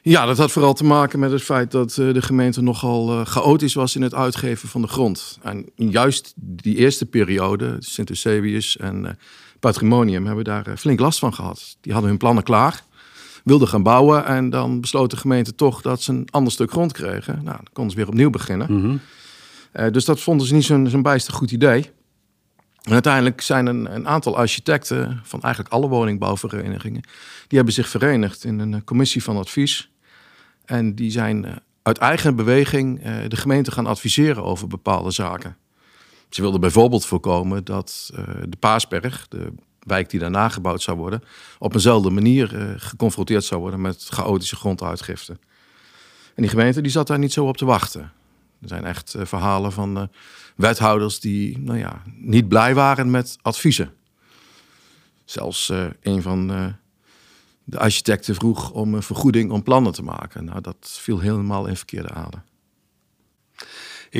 Ja, 0.06 0.26
dat 0.26 0.38
had 0.38 0.52
vooral 0.52 0.74
te 0.74 0.84
maken 0.84 1.20
met 1.20 1.32
het 1.32 1.44
feit 1.44 1.72
dat 1.72 1.98
uh, 1.98 2.14
de 2.14 2.22
gemeente 2.22 2.62
nogal 2.62 3.20
uh, 3.20 3.26
chaotisch 3.26 3.74
was 3.74 3.96
in 3.96 4.02
het 4.02 4.14
uitgeven 4.14 4.70
van 4.70 4.82
de 4.82 4.88
grond. 4.88 5.40
En 5.42 5.66
juist 5.76 6.34
die 6.36 6.76
eerste 6.76 7.06
periode, 7.06 7.76
Sint-Eusebius 7.80 8.78
en 8.78 9.04
uh, 9.04 9.10
Patrimonium, 9.60 10.26
hebben 10.26 10.44
daar 10.44 10.78
flink 10.78 11.00
last 11.00 11.20
van 11.20 11.34
gehad. 11.34 11.78
Die 11.82 11.92
hadden 11.92 12.10
hun 12.10 12.20
plannen 12.20 12.44
klaar, 12.44 12.84
wilden 13.44 13.68
gaan 13.68 13.84
bouwen 13.84 14.26
en 14.26 14.50
dan 14.50 14.82
besloot 14.82 15.10
de 15.10 15.18
gemeente 15.18 15.56
toch 15.56 15.82
dat 15.82 16.02
ze 16.02 16.12
een 16.12 16.28
ander 16.32 16.54
stuk 16.54 16.72
grond 16.72 16.92
kregen. 16.92 17.36
Nou, 17.36 17.58
dan 17.58 17.68
konden 17.74 17.92
ze 17.92 17.98
weer 17.98 18.08
opnieuw 18.08 18.30
beginnen. 18.30 18.68
Mm 18.72 18.82
-hmm. 18.82 19.92
dus 19.92 20.06
dat 20.06 20.20
vonden 20.20 20.48
ze 20.48 20.54
niet 20.54 20.64
zo'n 20.64 20.88
zo 20.88 21.02
bijster 21.02 21.34
goed 21.34 21.52
idee. 21.52 21.92
En 22.84 22.94
uiteindelijk 22.94 23.42
zijn 23.42 23.66
een, 23.66 23.96
een, 23.96 24.08
aantal 24.08 24.38
architecten 24.38 25.20
van 25.24 25.42
eigenlijk 25.42 25.74
alle 25.74 25.88
woningbouwverenigingen, 25.88 27.02
die 27.48 27.58
hebben 27.58 27.74
zich 27.74 27.88
verenigd 27.88 28.44
in 28.44 28.60
een 28.60 28.84
commissie 28.84 29.24
van 29.24 29.38
advies. 29.38 29.92
En 30.66 30.96
die 30.96 31.12
zijn 31.12 31.46
eh, 31.46 31.56
uit 31.82 31.98
eigen 31.98 32.36
beweging 32.36 33.04
eh, 33.04 33.16
de 33.28 33.36
gemeente 33.36 33.72
gaan 33.72 33.86
adviseren 33.86 34.44
over 34.44 34.68
bepaalde 34.68 35.12
zaken. 35.12 35.58
Ze 36.30 36.42
wilden 36.42 36.60
bijvoorbeeld 36.60 37.06
voorkomen 37.06 37.64
dat 37.64 38.12
eh, 38.16 38.24
de 38.48 38.58
Paasberg, 38.58 39.28
de 39.28 39.54
wijk 39.80 40.10
die 40.10 40.20
daarna 40.20 40.50
gebouwd 40.50 40.82
zou 40.82 40.98
worden, 40.98 41.24
op 41.60 41.74
eenzelfde 41.74 42.10
manier 42.10 42.76
geconfronteerd 42.78 43.44
zou 43.44 43.62
worden 43.62 43.82
met 43.82 44.08
chaotische 44.10 44.56
gronduitgifte. 44.56 45.38
En 46.36 46.42
die 46.42 46.50
gemeente 46.50 46.82
die 46.82 46.92
zat 46.92 47.08
daar 47.08 47.20
niet 47.20 47.34
zo 47.34 47.46
op 47.46 47.58
te 47.58 47.66
wachten. 47.66 48.12
Er 48.64 48.70
zijn 48.70 48.86
echt 48.86 49.16
verhalen 49.18 49.72
van 49.72 50.10
wethouders 50.56 51.20
die 51.20 51.60
nou 51.60 51.78
ja, 51.78 52.02
niet 52.16 52.48
blij 52.48 52.76
waren 52.76 53.12
met 53.12 53.38
adviezen. 53.42 53.94
Zelfs 55.26 55.70
uh, 55.70 55.86
een 56.02 56.22
van 56.22 56.48
de 57.64 57.80
architecten 57.80 58.36
vroeg 58.36 58.72
om 58.72 58.94
een 58.94 59.04
vergoeding 59.04 59.52
om 59.52 59.64
plannen 59.64 59.94
te 59.94 60.04
maken. 60.04 60.46
Nou, 60.46 60.62
dat 60.62 60.98
viel 61.02 61.20
helemaal 61.20 61.66
in 61.66 61.76
verkeerde 61.78 62.10
aarde. 62.10 62.38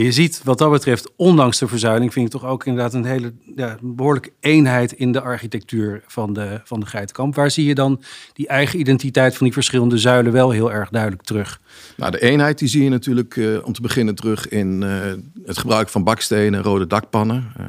Je 0.02 0.12
ziet 0.12 0.42
wat 0.44 0.58
dat 0.58 0.72
betreft, 0.72 1.12
ondanks 1.16 1.60
de 1.60 1.68
verzuiling, 1.68 2.14
vind 2.14 2.26
ik 2.26 2.32
toch 2.32 2.46
ook 2.46 2.66
inderdaad 2.66 2.94
een 2.94 3.06
hele 3.06 3.34
ja, 3.56 3.78
behoorlijke 3.82 4.32
eenheid 4.40 4.92
in 4.92 5.12
de 5.12 5.22
architectuur 5.22 6.04
van 6.08 6.34
de, 6.34 6.62
van 6.64 6.80
de 6.80 6.86
Geitenkamp. 6.86 7.36
Waar 7.36 7.52
zie 7.52 7.66
je 7.66 7.76
dan 7.76 8.02
die 8.34 8.48
eigen 8.48 8.80
identiteit 8.80 9.38
van 9.38 9.46
die 9.46 9.54
verschillende 9.54 9.98
zuilen 9.98 10.32
wel 10.32 10.52
heel 10.52 10.72
erg 10.72 10.90
duidelijk 10.90 11.22
terug? 11.22 11.62
Nou, 11.98 12.12
de 12.12 12.22
eenheid 12.22 12.60
die 12.60 12.68
zie 12.68 12.84
je 12.84 12.90
natuurlijk 12.90 13.36
uh, 13.36 13.66
om 13.66 13.74
te 13.74 13.82
beginnen 13.82 14.16
terug 14.16 14.48
in 14.48 14.82
uh, 14.82 15.14
het 15.46 15.58
gebruik 15.58 15.90
van 15.90 16.04
bakstenen 16.04 16.54
en 16.54 16.64
rode 16.64 16.88
dakpannen. 16.88 17.52
Uh, 17.60 17.66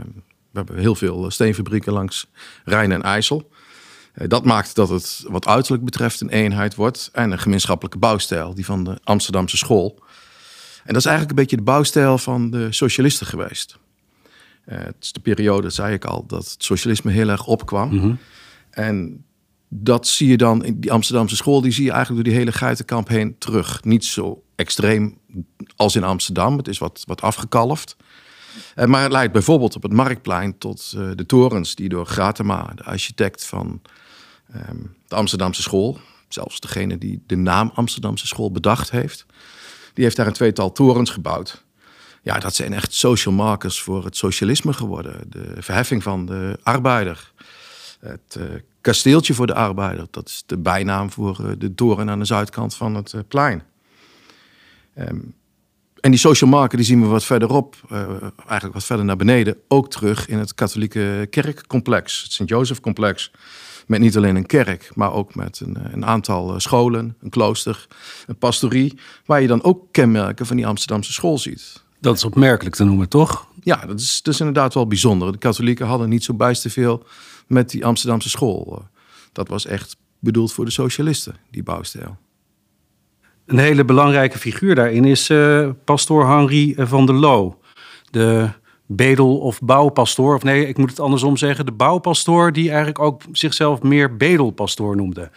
we 0.50 0.58
hebben 0.58 0.78
heel 0.78 0.94
veel 0.94 1.30
steenfabrieken 1.30 1.92
langs 1.92 2.26
Rijn 2.64 2.92
en 2.92 3.02
IJssel. 3.02 3.50
dat 4.14 4.44
maakt 4.44 4.74
dat 4.74 4.88
het 4.88 5.24
wat 5.28 5.46
uiterlijk 5.46 5.84
betreft 5.84 6.20
een 6.20 6.28
eenheid 6.28 6.74
wordt 6.74 7.10
en 7.12 7.30
een 7.30 7.38
gemeenschappelijke 7.38 7.98
bouwstijl, 7.98 8.54
die 8.54 8.64
van 8.64 8.84
de 8.84 8.98
Amsterdamse 9.02 9.56
school. 9.56 10.02
En 10.84 10.92
dat 10.92 10.96
is 10.96 11.04
eigenlijk 11.04 11.30
een 11.30 11.42
beetje 11.42 11.56
de 11.56 11.62
bouwstijl 11.62 12.18
van 12.18 12.50
de 12.50 12.72
socialisten 12.72 13.26
geweest. 13.26 13.78
Uh, 14.68 14.78
het 14.78 14.96
is 15.00 15.12
de 15.12 15.20
periode, 15.20 15.62
dat 15.62 15.74
zei 15.74 15.94
ik 15.94 16.04
al, 16.04 16.24
dat 16.26 16.50
het 16.50 16.64
socialisme 16.64 17.10
heel 17.10 17.28
erg 17.28 17.46
opkwam. 17.46 17.94
Mhm. 17.94 18.14
En 18.70 19.24
dat 19.68 20.06
zie 20.06 20.28
je 20.28 20.36
dan 20.36 20.64
in 20.64 20.80
die 20.80 20.92
Amsterdamse 20.92 21.36
school, 21.36 21.60
die 21.60 21.72
zie 21.72 21.84
je 21.84 21.90
eigenlijk 21.90 22.24
door 22.24 22.32
die 22.32 22.42
hele 22.42 22.56
geitenkamp 22.56 23.08
heen 23.08 23.38
terug. 23.38 23.84
Niet 23.84 24.04
zo 24.04 24.42
extreem 24.54 25.18
als 25.76 25.96
in 25.96 26.04
Amsterdam, 26.04 26.56
het 26.56 26.68
is 26.68 26.78
wat, 26.78 27.02
wat 27.06 27.20
afgekalfd. 27.20 27.96
Eh, 28.74 28.86
maar 28.86 29.02
het 29.02 29.12
leidt 29.12 29.32
bijvoorbeeld 29.32 29.76
op 29.76 29.82
het 29.82 29.92
Marktplein 29.92 30.58
tot 30.58 30.92
uh, 30.96 31.10
de 31.14 31.26
torens 31.26 31.74
die 31.74 31.88
door 31.88 32.06
Gratema, 32.06 32.72
de 32.74 32.84
architect 32.84 33.44
van 33.46 33.80
um, 34.70 34.96
de 35.08 35.14
Amsterdamse 35.14 35.62
school, 35.62 35.98
zelfs 36.28 36.60
degene 36.60 36.98
die 36.98 37.22
de 37.26 37.36
naam 37.36 37.70
Amsterdamse 37.74 38.26
school 38.26 38.50
bedacht 38.50 38.90
heeft, 38.90 39.26
die 39.94 40.04
heeft 40.04 40.16
daar 40.16 40.26
een 40.26 40.32
tweetal 40.32 40.72
torens 40.72 41.10
gebouwd. 41.10 41.64
Ja, 42.22 42.38
dat 42.38 42.54
zijn 42.54 42.72
echt 42.72 42.92
social 42.92 43.34
markers 43.34 43.80
voor 43.80 44.04
het 44.04 44.16
socialisme 44.16 44.72
geworden. 44.72 45.20
De 45.28 45.54
verheffing 45.58 46.02
van 46.02 46.26
de 46.26 46.58
arbeider. 46.62 47.32
Het 48.00 48.36
uh, 48.38 48.44
kasteeltje 48.80 49.34
voor 49.34 49.46
de 49.46 49.54
arbeider. 49.54 50.06
Dat 50.10 50.28
is 50.28 50.42
de 50.46 50.58
bijnaam 50.58 51.10
voor 51.10 51.38
uh, 51.40 51.50
de 51.58 51.74
toren 51.74 52.10
aan 52.10 52.18
de 52.18 52.24
zuidkant 52.24 52.74
van 52.74 52.94
het 52.94 53.12
uh, 53.12 53.20
plein. 53.28 53.62
Um, 54.98 55.34
en 56.00 56.10
die 56.10 56.20
social 56.20 56.50
marker 56.50 56.76
die 56.76 56.86
zien 56.86 57.00
we 57.00 57.06
wat 57.06 57.24
verderop, 57.24 57.76
eigenlijk 58.36 58.72
wat 58.72 58.84
verder 58.84 59.04
naar 59.04 59.16
beneden, 59.16 59.56
ook 59.68 59.90
terug 59.90 60.28
in 60.28 60.38
het 60.38 60.54
katholieke 60.54 61.26
kerkcomplex, 61.30 62.22
het 62.22 62.32
Sint-Jozef-complex. 62.32 63.30
Met 63.86 64.00
niet 64.00 64.16
alleen 64.16 64.36
een 64.36 64.46
kerk, 64.46 64.90
maar 64.94 65.12
ook 65.12 65.34
met 65.34 65.60
een, 65.60 65.76
een, 65.92 66.06
aantal 66.06 66.60
scholen, 66.60 67.16
een 67.20 67.30
klooster, 67.30 67.86
een 68.26 68.36
pastorie, 68.36 68.98
waar 69.24 69.40
je 69.40 69.46
dan 69.46 69.62
ook 69.62 69.86
kenmerken 69.90 70.46
van 70.46 70.56
die 70.56 70.66
Amsterdamse 70.66 71.12
school 71.12 71.38
ziet. 71.38 71.82
Dat 72.00 72.16
is 72.16 72.24
opmerkelijk 72.24 72.76
te 72.76 72.84
noemen, 72.84 73.08
toch? 73.08 73.48
Ja, 73.62 73.86
dat 73.86 74.00
is, 74.00 74.22
dat 74.22 74.34
is 74.34 74.40
inderdaad 74.40 74.74
wel 74.74 74.86
bijzonder. 74.86 75.32
De 75.32 75.38
katholieken 75.38 75.86
hadden 75.86 76.08
niet 76.08 76.24
zo 76.24 76.34
bijster 76.34 76.70
veel 76.70 77.06
met 77.46 77.70
die 77.70 77.86
Amsterdamse 77.86 78.28
school. 78.28 78.84
Dat 79.32 79.48
was 79.48 79.66
echt 79.66 79.96
bedoeld 80.18 80.52
voor 80.52 80.64
de 80.64 80.70
socialisten, 80.70 81.36
die 81.50 81.62
bouwstijl. 81.62 82.16
Een 83.46 83.58
hele 83.58 83.84
belangrijke 83.84 84.38
figuur 84.38 84.74
daarin 84.74 85.04
is 85.04 85.30
uh, 85.30 85.70
pastoor 85.84 86.28
Henri 86.28 86.74
van 86.78 87.06
der 87.06 87.14
Loo. 87.14 87.58
De 88.10 88.50
bedel- 88.86 89.38
of 89.38 89.60
bouwpastoor. 89.60 90.34
Of 90.34 90.42
nee, 90.42 90.68
ik 90.68 90.78
moet 90.78 90.90
het 90.90 91.00
andersom 91.00 91.36
zeggen. 91.36 91.66
De 91.66 91.72
bouwpastoor 91.72 92.52
die 92.52 92.68
eigenlijk 92.68 92.98
ook 92.98 93.22
zichzelf 93.32 93.82
meer 93.82 94.16
bedelpastoor 94.16 94.96
noemde. 94.96 95.30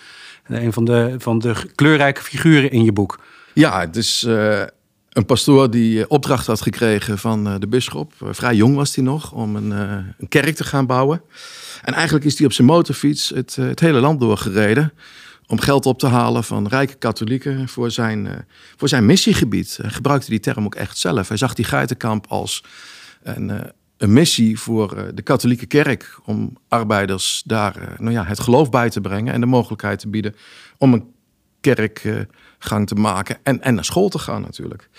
Een 0.48 0.74
van 0.74 0.86
de, 0.86 1.16
van 1.18 1.40
de 1.40 1.56
kleurrijke 1.76 2.22
figuren 2.22 2.72
in 2.72 2.84
je 2.84 2.92
boek. 2.92 3.20
Ja, 3.54 3.80
het 3.80 3.96
is 3.96 4.24
uh, 4.28 4.62
een 5.10 5.26
pastoor 5.26 5.70
die 5.70 6.00
eh, 6.00 6.06
opdracht 6.08 6.48
had 6.48 6.62
gekregen 6.62 7.18
van 7.18 7.48
uh, 7.48 7.56
de 7.60 7.68
bisschop. 7.68 8.14
vrij 8.20 8.56
jong 8.56 8.76
was 8.76 8.96
hij 8.96 9.04
nog, 9.04 9.32
om 9.32 9.56
een, 9.56 9.72
een, 9.72 10.28
kerk 10.30 10.56
te 10.56 10.64
gaan 10.64 10.86
bouwen. 10.86 11.22
En 11.84 11.94
eigenlijk 11.94 12.26
is 12.26 12.38
hij 12.38 12.46
op 12.46 12.54
zijn 12.54 12.68
motorfiets 12.68 13.30
het, 13.30 13.56
het 13.56 13.80
hele 13.80 14.00
land 14.00 14.20
doorgereden 14.20 14.94
om 15.48 15.60
geld 15.60 15.86
op 15.86 16.00
te 16.00 16.08
halen 16.08 16.44
van 16.44 16.68
rijke 16.68 16.96
katholieken 16.96 17.68
voor 17.70 17.92
zijn, 17.92 18.46
voor 18.78 18.88
zijn 18.88 19.06
missiegebied. 19.06 19.78
Hij 19.82 19.92
gebruikte 19.92 20.30
die 20.30 20.40
term 20.40 20.66
ook 20.66 20.76
echt 20.76 20.98
zelf. 20.98 21.28
Hij 21.28 21.38
zag 21.38 21.54
die 21.54 21.66
geitenkamp 21.66 22.26
als 22.30 22.64
een, 23.28 23.50
uh, 23.50 23.60
een 23.98 24.14
missie 24.14 24.60
voor 24.60 24.98
uh, 24.98 25.04
de 25.14 25.22
katholieke 25.22 25.66
kerk 25.66 26.20
om 26.26 26.58
arbeiders 26.68 27.44
daar 27.46 27.78
uh, 27.78 28.00
nou 28.00 28.12
ja, 28.12 28.26
het 28.26 28.40
geloof 28.40 28.70
bij 28.70 28.90
te 28.90 29.02
brengen 29.02 29.34
en 29.34 29.40
de 29.40 29.46
mogelijkheid 29.46 30.00
te 30.00 30.08
bieden 30.08 30.36
om 30.78 30.94
een 30.94 31.14
kerkgang 31.62 32.88
te 32.88 32.96
maken 32.96 33.38
en, 33.44 33.62
en 33.62 33.76
naar 33.76 33.86
school 33.86 34.10
te 34.10 34.20
gaan 34.20 34.42
natuurlijk. 34.42 34.90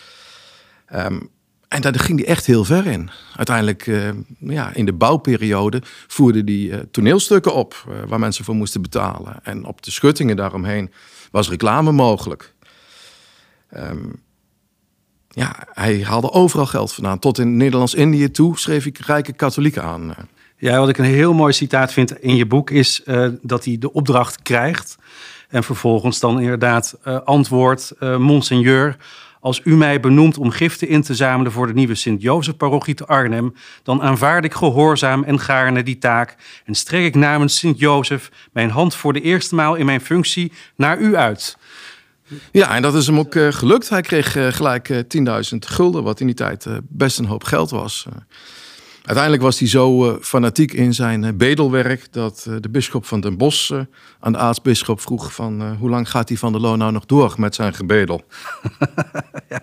Um, 0.95 1.29
en 1.69 1.81
daar 1.81 1.99
ging 1.99 2.19
hij 2.19 2.29
echt 2.29 2.47
heel 2.47 2.65
ver 2.65 2.87
in. 2.87 3.11
Uiteindelijk, 3.37 3.87
nou 4.39 4.53
ja, 4.53 4.75
in 4.75 4.85
de 4.85 4.93
bouwperiode 4.93 5.83
voerde 6.07 6.43
hij 6.45 6.87
toneelstukken 6.91 7.55
op 7.55 7.85
waar 8.07 8.19
mensen 8.19 8.45
voor 8.45 8.55
moesten 8.55 8.83
betalen. 8.83 9.45
En 9.45 9.65
op 9.65 9.83
de 9.83 9.91
schuttingen 9.91 10.37
daaromheen 10.37 10.93
was 11.31 11.49
reclame 11.49 11.93
mogelijk. 11.93 12.55
Um, 13.77 14.23
ja, 15.39 15.55
hij 15.73 16.03
haalde 16.03 16.33
overal 16.33 16.67
geld 16.67 16.93
vandaan. 16.93 17.19
Tot 17.19 17.39
in 17.39 17.57
Nederlands-Indië 17.57 18.31
toe 18.31 18.59
schreef 18.59 18.87
ik 18.87 18.99
rijke 18.99 19.33
katholieken 19.33 19.83
aan. 19.83 20.15
Ja, 20.57 20.79
wat 20.79 20.89
ik 20.89 20.99
een 20.99 21.05
heel 21.05 21.35
mooi 21.35 21.53
citaat 21.53 21.93
vind 21.93 22.21
in 22.21 22.37
je 22.37 22.47
boek 22.47 22.71
is 22.71 23.03
uh, 23.05 23.29
dat 23.43 23.65
hij 23.65 23.79
de 23.79 23.93
opdracht 23.93 24.43
krijgt. 24.43 24.99
En 25.49 25.65
vervolgens 25.65 26.21
dan 26.21 26.41
inderdaad 26.41 26.97
uh, 27.05 27.19
antwoordt, 27.25 27.93
uh, 28.01 28.17
monseigneur, 28.17 28.97
als 29.41 29.61
u 29.65 29.77
mij 29.77 30.01
benoemt 30.01 30.39
om 30.39 30.51
giften 30.51 30.89
in 30.89 31.03
te 31.03 31.15
zamelen 31.15 31.53
voor 31.53 31.67
de 31.67 31.75
nieuwe 31.75 31.95
Sint-Jozef-parochie 31.95 32.95
te 32.95 33.07
Arnhem, 33.07 33.55
dan 33.83 34.03
aanvaard 34.03 34.45
ik 34.45 34.55
gehoorzaam 34.55 35.25
en 35.25 35.41
gaarne 35.41 35.83
die 35.83 35.99
taak 35.99 36.37
en 36.65 36.75
strek 36.75 37.05
ik 37.05 37.15
namens 37.15 37.59
Sint-Jozef 37.59 38.31
mijn 38.53 38.71
hand 38.71 38.95
voor 38.95 39.13
de 39.13 39.21
eerste 39.21 39.55
maal 39.55 39.75
in 39.75 39.87
mijn 39.87 40.01
functie 40.01 40.53
naar 40.77 40.99
u 40.99 41.17
uit. 41.17 41.57
Ja, 42.53 42.75
en 42.75 42.83
dat 42.83 42.95
is 42.95 43.07
hem 43.07 43.19
ook 43.19 43.35
uh, 43.35 43.53
gelukt. 43.53 43.89
Hij 43.89 44.01
kreeg 44.01 44.37
uh, 44.37 44.47
gelijk 44.47 44.89
uh, 44.89 44.99
10.000 45.53 45.57
gulden, 45.59 46.03
wat 46.03 46.21
in 46.21 46.27
die 46.27 46.35
tijd 46.35 46.67
best 46.83 47.19
een 47.19 47.25
hoop 47.25 47.45
geld 47.45 47.71
was. 47.71 48.07
uiteindelijk 49.03 49.43
was 49.43 49.59
hij 49.59 49.69
zo 49.69 50.19
fanatiek 50.21 50.73
in 50.73 50.95
zijn 50.95 51.37
bedelwerk 51.37 52.13
dat 52.13 52.47
de 52.61 52.69
bisschop 52.69 53.07
van 53.07 53.21
Den 53.21 53.37
Bosch 53.37 53.73
aan 54.21 54.33
de 54.33 54.39
aartsbisschop 54.39 55.01
vroeg 55.01 55.33
van 55.33 55.77
hoe 55.77 55.91
lang 55.91 56.11
gaat 56.11 56.29
hij 56.29 56.39
van 56.39 56.53
de 56.53 56.61
Loon 56.61 56.79
nou 56.79 56.93
nog 56.93 57.07
door 57.07 57.35
met 57.37 57.55
zijn 57.55 57.75
gebedel? 57.75 58.25
ja. 59.49 59.61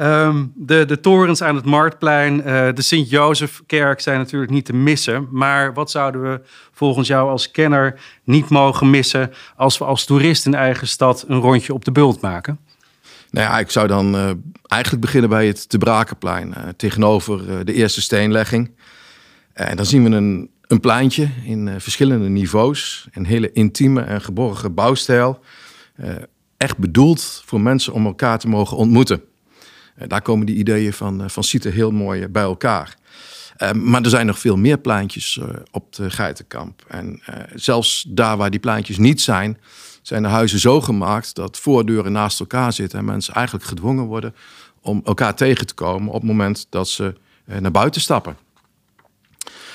Um, 0.00 0.52
de, 0.54 0.84
de 0.84 1.00
torens 1.00 1.42
aan 1.42 1.54
het 1.54 1.64
Marktplein, 1.64 2.38
uh, 2.38 2.44
de 2.74 2.82
Sint-Jozefkerk 2.82 4.00
zijn 4.00 4.18
natuurlijk 4.18 4.52
niet 4.52 4.64
te 4.64 4.72
missen. 4.72 5.28
Maar 5.30 5.74
wat 5.74 5.90
zouden 5.90 6.22
we 6.22 6.40
volgens 6.72 7.08
jou 7.08 7.30
als 7.30 7.50
kenner 7.50 8.00
niet 8.24 8.48
mogen 8.48 8.90
missen 8.90 9.32
als 9.56 9.78
we 9.78 9.84
als 9.84 10.04
toerist 10.04 10.46
in 10.46 10.54
eigen 10.54 10.88
stad 10.88 11.24
een 11.28 11.40
rondje 11.40 11.74
op 11.74 11.84
de 11.84 11.92
bult 11.92 12.20
maken? 12.20 12.58
Nou 13.30 13.46
ja, 13.46 13.58
ik 13.58 13.70
zou 13.70 13.86
dan 13.86 14.14
uh, 14.14 14.30
eigenlijk 14.62 15.02
beginnen 15.02 15.30
bij 15.30 15.46
het 15.46 15.68
Te 15.68 15.78
Brakenplein, 15.78 16.48
uh, 16.48 16.68
tegenover 16.76 17.64
de 17.64 17.72
eerste 17.72 18.00
steenlegging. 18.00 18.70
En 19.52 19.76
dan 19.76 19.86
zien 19.86 20.04
we 20.04 20.16
een, 20.16 20.50
een 20.66 20.80
pleintje 20.80 21.28
in 21.44 21.80
verschillende 21.80 22.28
niveaus, 22.28 23.08
een 23.12 23.26
hele 23.26 23.52
intieme 23.52 24.00
en 24.00 24.20
geborgen 24.20 24.74
bouwstijl. 24.74 25.40
echt 26.56 26.78
bedoeld 26.78 27.42
voor 27.44 27.60
mensen 27.60 27.92
om 27.92 28.06
elkaar 28.06 28.38
te 28.38 28.48
mogen 28.48 28.76
ontmoeten. 28.76 29.22
Eh, 29.98 30.08
daar 30.08 30.22
komen 30.22 30.46
die 30.46 30.56
ideeën 30.56 30.92
van, 30.92 31.22
eh, 31.22 31.28
van 31.28 31.44
Siete 31.44 31.68
heel 31.68 31.90
mooi 31.90 32.22
eh, 32.22 32.28
bij 32.28 32.42
elkaar. 32.42 32.96
maar 33.74 34.02
er 34.02 34.10
zijn 34.10 34.26
nog 34.26 34.38
veel 34.38 34.56
meer 34.56 34.78
plaatjes 34.78 35.40
op 35.70 35.94
de 35.94 36.10
Geitenkamp. 36.10 36.84
En 36.88 37.22
zelfs 37.54 38.06
daar 38.08 38.36
waar 38.36 38.50
die 38.50 38.60
plaatjes 38.60 38.98
niet 38.98 39.20
zijn, 39.20 39.58
zijn 40.02 40.22
de 40.22 40.28
huizen 40.28 40.58
zo 40.58 40.80
gemaakt 40.80 41.34
dat 41.34 41.58
voordeuren 41.58 42.12
naast 42.12 42.40
elkaar 42.40 42.72
zitten 42.72 42.98
en 42.98 43.04
mensen 43.04 43.34
eigenlijk 43.34 43.66
gedwongen 43.66 44.04
worden 44.04 44.34
om 44.80 45.00
elkaar 45.04 45.34
tegen 45.34 45.66
te 45.66 45.74
komen 45.74 46.08
op 46.08 46.20
het 46.20 46.30
moment 46.30 46.66
dat 46.70 46.88
ze 46.88 47.14
naar 47.60 47.70
buiten 47.70 48.00
stappen. 48.00 48.36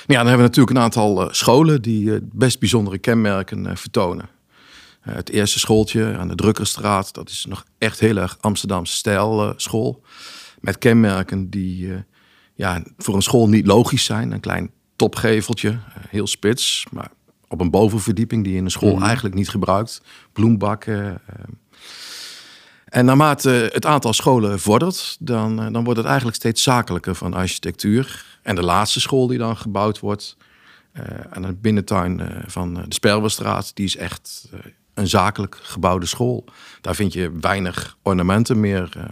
Ja, 0.06 0.16
dan 0.16 0.16
hebben 0.16 0.36
we 0.36 0.42
natuurlijk 0.42 0.76
een 0.76 0.82
aantal 0.82 1.28
scholen 1.30 1.82
die 1.82 2.18
best 2.22 2.58
bijzondere 2.58 2.98
kenmerken 2.98 3.76
vertonen. 3.76 4.28
Eh, 5.04 5.14
het 5.14 5.30
eerste 5.30 5.58
schooltje 5.58 6.16
aan 6.16 6.28
de 6.28 6.34
Drukkerstraat, 6.34 7.14
dat 7.14 7.28
is 7.28 7.44
nog 7.48 7.64
echt 7.78 8.00
heel 8.00 8.16
erg 8.16 8.36
Amsterdamse 8.40 8.96
stijl 8.96 9.48
uh, 9.48 9.52
school. 9.56 10.02
Met 10.60 10.78
kenmerken 10.78 11.50
die 11.50 11.86
uh, 11.86 11.96
ja, 12.54 12.82
voor 12.96 13.14
een 13.14 13.22
school 13.22 13.48
niet 13.48 13.66
logisch 13.66 14.04
zijn. 14.04 14.32
Een 14.32 14.40
klein 14.40 14.70
topgeveltje, 14.96 15.78
heel 16.08 16.26
spits, 16.26 16.86
maar 16.90 17.10
op 17.48 17.60
een 17.60 17.70
bovenverdieping 17.70 18.44
die 18.44 18.52
je 18.52 18.58
in 18.58 18.64
een 18.64 18.70
school 18.70 18.94
mhm. 18.94 19.04
eigenlijk 19.04 19.34
niet 19.34 19.48
gebruikt. 19.48 20.02
Bloembakken. 20.32 21.20
En 22.84 23.04
naarmate 23.04 23.70
het 23.72 23.86
aantal 23.86 24.12
scholen 24.12 24.60
vordert, 24.60 25.16
dan, 25.20 25.72
dan 25.72 25.84
wordt 25.84 25.98
het 25.98 26.08
eigenlijk 26.08 26.36
steeds 26.36 26.62
zakelijker 26.62 27.14
van 27.14 27.34
architectuur. 27.34 28.24
En 28.42 28.54
de 28.54 28.62
laatste 28.62 29.00
school 29.00 29.26
die 29.26 29.38
dan 29.38 29.56
gebouwd 29.56 30.00
wordt, 30.00 30.36
aan 31.30 31.42
de 31.42 31.52
binnentuin 31.52 32.42
van 32.46 32.74
de 32.74 32.84
Sperwerstraat, 32.88 33.76
die 33.76 33.84
is 33.84 33.96
echt 33.96 34.48
een 34.94 35.08
zakelijk 35.08 35.58
gebouwde 35.62 36.06
school. 36.06 36.44
Daar 36.80 36.94
vind 36.94 37.12
je 37.12 37.32
weinig 37.40 37.96
ornamenten 38.02 38.60
meer. 38.60 38.88
Eh. 38.96 39.04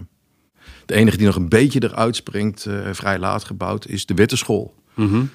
De 0.86 0.94
enige 0.94 1.16
die 1.16 1.26
nog 1.26 1.36
een 1.36 1.48
beetje 1.48 1.82
eruit 1.82 2.16
springt, 2.16 2.64
uh, 2.64 2.88
vrij 2.92 3.18
laat 3.18 3.44
gebouwd, 3.44 3.86
is 3.86 4.06
de 4.06 4.14
Witte 4.14 4.36
School. 4.36 4.74
Mm 4.94 5.30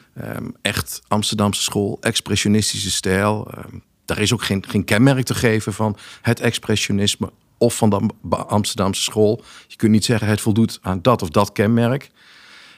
echt 0.61 1.01
Amsterdamse 1.07 1.61
school, 1.61 1.97
expressionistische 2.01 2.91
stijl. 2.91 3.51
Um, 3.57 3.83
daar 4.05 4.19
is 4.19 4.33
ook 4.33 4.43
geen, 4.43 4.63
geen 4.67 4.83
kenmerk 4.83 5.25
te 5.25 5.35
geven 5.35 5.73
van 5.73 5.97
het 6.21 6.39
expressionisme 6.39 7.31
of 7.57 7.75
van 7.75 8.11
de 8.21 8.35
Amsterdamse 8.35 9.01
school. 9.01 9.43
Je 9.67 9.75
kunt 9.75 9.91
niet 9.91 10.05
zeggen 10.05 10.27
het 10.27 10.41
voldoet 10.41 10.79
aan 10.81 11.01
dat 11.01 11.21
of 11.21 11.29
dat 11.29 11.51
kenmerk. 11.51 12.09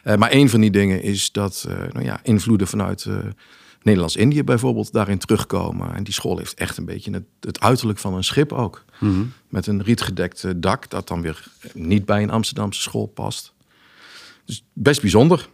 Uh, 0.03 0.15
maar 0.15 0.31
een 0.31 0.49
van 0.49 0.61
die 0.61 0.71
dingen 0.71 1.01
is 1.01 1.31
dat 1.31 1.67
nou 1.91 2.05
ja, 2.05 2.19
invloeden 2.23 2.67
vanuit 2.67 3.07
Nederlands-Indië 3.81 4.43
bijvoorbeeld 4.43 4.91
daarin 4.91 5.17
terugkomen. 5.17 5.95
En 5.95 6.03
die 6.03 6.13
school 6.13 6.37
heeft 6.37 6.53
echt 6.53 6.77
een 6.77 6.85
beetje 6.85 7.11
het, 7.11 7.23
het 7.39 7.59
uiterlijk 7.59 7.99
van 7.99 8.13
een 8.13 8.23
schip 8.23 8.51
ook. 8.53 8.85
Mhm. 8.99 9.23
Met 9.47 9.67
een 9.67 9.83
rietgedekt 9.83 10.61
dak 10.61 10.89
dat 10.89 11.07
dan 11.07 11.21
weer 11.21 11.47
niet 11.73 12.05
bij 12.05 12.23
een 12.23 12.29
Amsterdamse 12.29 12.81
school 12.81 13.05
past. 13.05 13.53
Dus 14.45 14.65
best 14.73 15.01
bijzonder. 15.01 15.49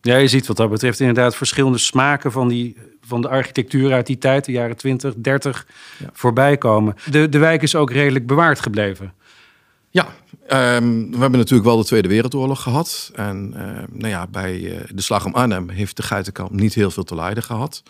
Ja, 0.00 0.16
je 0.16 0.28
ziet 0.28 0.46
wat 0.46 0.56
dat 0.56 0.70
betreft 0.70 1.00
inderdaad 1.00 1.36
verschillende 1.36 1.78
smaken 1.78 2.32
van, 2.32 2.48
die, 2.48 2.76
van 3.00 3.20
de 3.20 3.28
architectuur 3.28 3.92
uit 3.92 4.06
die 4.06 4.18
tijd, 4.18 4.44
de 4.44 4.52
jaren 4.52 4.76
20, 4.76 5.14
30, 5.16 5.66
ja. 5.98 6.10
voorbij 6.12 6.56
komen. 6.56 6.94
De, 7.10 7.28
de 7.28 7.38
wijk 7.38 7.62
is 7.62 7.74
ook 7.74 7.90
redelijk 7.90 8.26
bewaard 8.26 8.60
gebleven. 8.60 9.12
Ja, 9.96 10.06
ehm, 10.46 11.10
we 11.10 11.18
hebben 11.18 11.38
natuurlijk 11.38 11.68
wel 11.68 11.76
de 11.76 11.84
Tweede 11.84 12.08
Wereldoorlog 12.08 12.62
gehad. 12.62 13.10
En 13.14 13.52
uh, 13.56 13.62
nou 13.92 14.08
ja, 14.08 14.26
bij 14.26 14.58
uh, 14.58 14.80
de 14.94 15.02
slag 15.02 15.24
om 15.24 15.34
Arnhem 15.34 15.68
heeft 15.68 15.96
de 15.96 16.02
Geitenkamp 16.02 16.50
niet 16.50 16.74
heel 16.74 16.90
veel 16.90 17.02
te 17.02 17.14
lijden 17.14 17.42
gehad. 17.42 17.82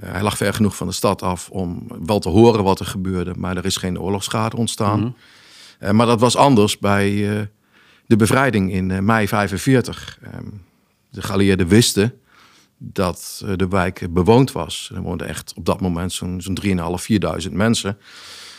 Uh, 0.00 0.10
hij 0.10 0.22
lag 0.22 0.36
ver 0.36 0.54
genoeg 0.54 0.76
van 0.76 0.86
de 0.86 0.92
stad 0.92 1.22
af 1.22 1.50
om 1.50 1.86
wel 2.06 2.18
te 2.18 2.28
horen 2.28 2.64
wat 2.64 2.80
er 2.80 2.86
gebeurde, 2.86 3.32
maar 3.36 3.56
er 3.56 3.64
is 3.64 3.76
geen 3.76 4.00
oorlogsschade 4.00 4.56
ontstaan. 4.56 5.00
Mm 5.00 5.14
-hmm. 5.78 5.96
maar 5.96 6.06
dat 6.06 6.20
was 6.20 6.36
anders 6.36 6.78
bij 6.78 7.10
de 8.06 8.16
bevrijding 8.16 8.72
in 8.72 9.04
mei 9.04 9.28
45. 9.28 10.18
Ehm, 10.22 10.46
de 11.10 11.22
geallieerden 11.22 11.68
wisten 11.68 12.14
dat 12.78 13.44
de 13.56 13.68
wijk 13.68 14.06
bewoond 14.10 14.52
was. 14.52 14.90
Er 14.94 15.02
woonden 15.02 15.28
echt 15.28 15.52
op 15.56 15.64
dat 15.64 15.80
moment 15.80 16.12
zo'n 16.12 16.40
zo 16.40 16.52
3.500, 16.52 17.46
4.000 17.46 17.52
mensen. 17.52 17.98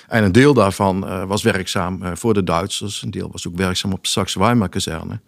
En 0.08 0.24
een 0.24 0.32
deel 0.32 0.54
daarvan 0.54 1.04
uh, 1.04 1.24
was 1.24 1.44
werkzaam 1.44 2.04
uh, 2.04 2.12
voor 2.14 2.34
de 2.34 2.44
Duitsers. 2.44 3.02
Een 3.02 3.12
deel 3.12 3.30
was 3.32 3.48
ook 3.48 3.56
werkzaam 3.56 3.94
op 3.94 4.04
de 4.04 4.10
Saxe-Weimar-kazerne. 4.10 5.20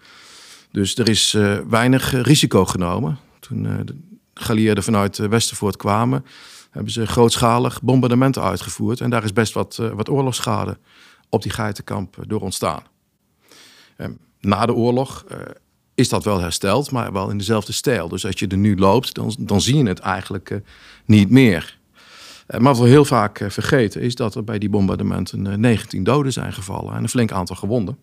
Dus 0.71 0.95
er 0.95 1.09
is 1.09 1.33
uh, 1.33 1.59
weinig 1.69 2.11
risico 2.23 2.65
genomen. 2.65 3.17
Toen 3.39 3.63
de 3.63 3.95
geallieerden 4.33 4.83
vanuit 4.83 5.17
Westervoort 5.17 5.77
kwamen... 5.77 6.25
hebben 6.71 6.91
ze 6.91 7.07
grootschalig 7.07 7.81
bombardementen 7.81 8.41
uitgevoerd. 8.41 9.01
En 9.01 9.09
daar 9.09 9.23
is 9.23 9.33
best 9.33 9.53
wat, 9.53 9.75
wat 9.75 10.09
oorlogsschade 10.09 10.77
op 11.29 11.41
die 11.41 11.51
geitenkamp 11.51 12.15
door 12.27 12.41
ontstaan. 12.41 12.83
Na 14.39 14.65
de 14.65 14.73
oorlog 14.73 15.25
is 15.95 16.09
dat 16.09 16.23
wel 16.23 16.39
hersteld, 16.39 16.91
maar 16.91 17.11
wel 17.11 17.29
in 17.29 17.37
dezelfde 17.37 17.71
stijl. 17.71 18.07
Dus 18.07 18.25
als 18.25 18.39
je 18.39 18.47
er 18.47 18.57
nu 18.57 18.77
loopt, 18.77 19.13
dan, 19.13 19.35
dan 19.39 19.61
zie 19.61 19.77
je 19.77 19.87
het 19.87 19.99
eigenlijk 19.99 20.61
niet 21.05 21.29
meer... 21.29 21.76
Eh, 22.47 22.59
maar 22.59 22.73
wat 22.73 22.83
we 22.83 22.89
heel 22.89 23.05
vaak 23.05 23.39
eh, 23.39 23.49
vergeten 23.49 24.01
is 24.01 24.15
dat 24.15 24.35
er 24.35 24.43
bij 24.43 24.59
die 24.59 24.69
bombardementen 24.69 25.59
19 25.59 25.99
eh, 25.99 26.05
doden 26.05 26.33
zijn 26.33 26.53
gevallen 26.53 26.93
en 26.95 27.03
een 27.03 27.09
flink 27.09 27.31
aantal 27.31 27.55
gewonden. 27.55 27.97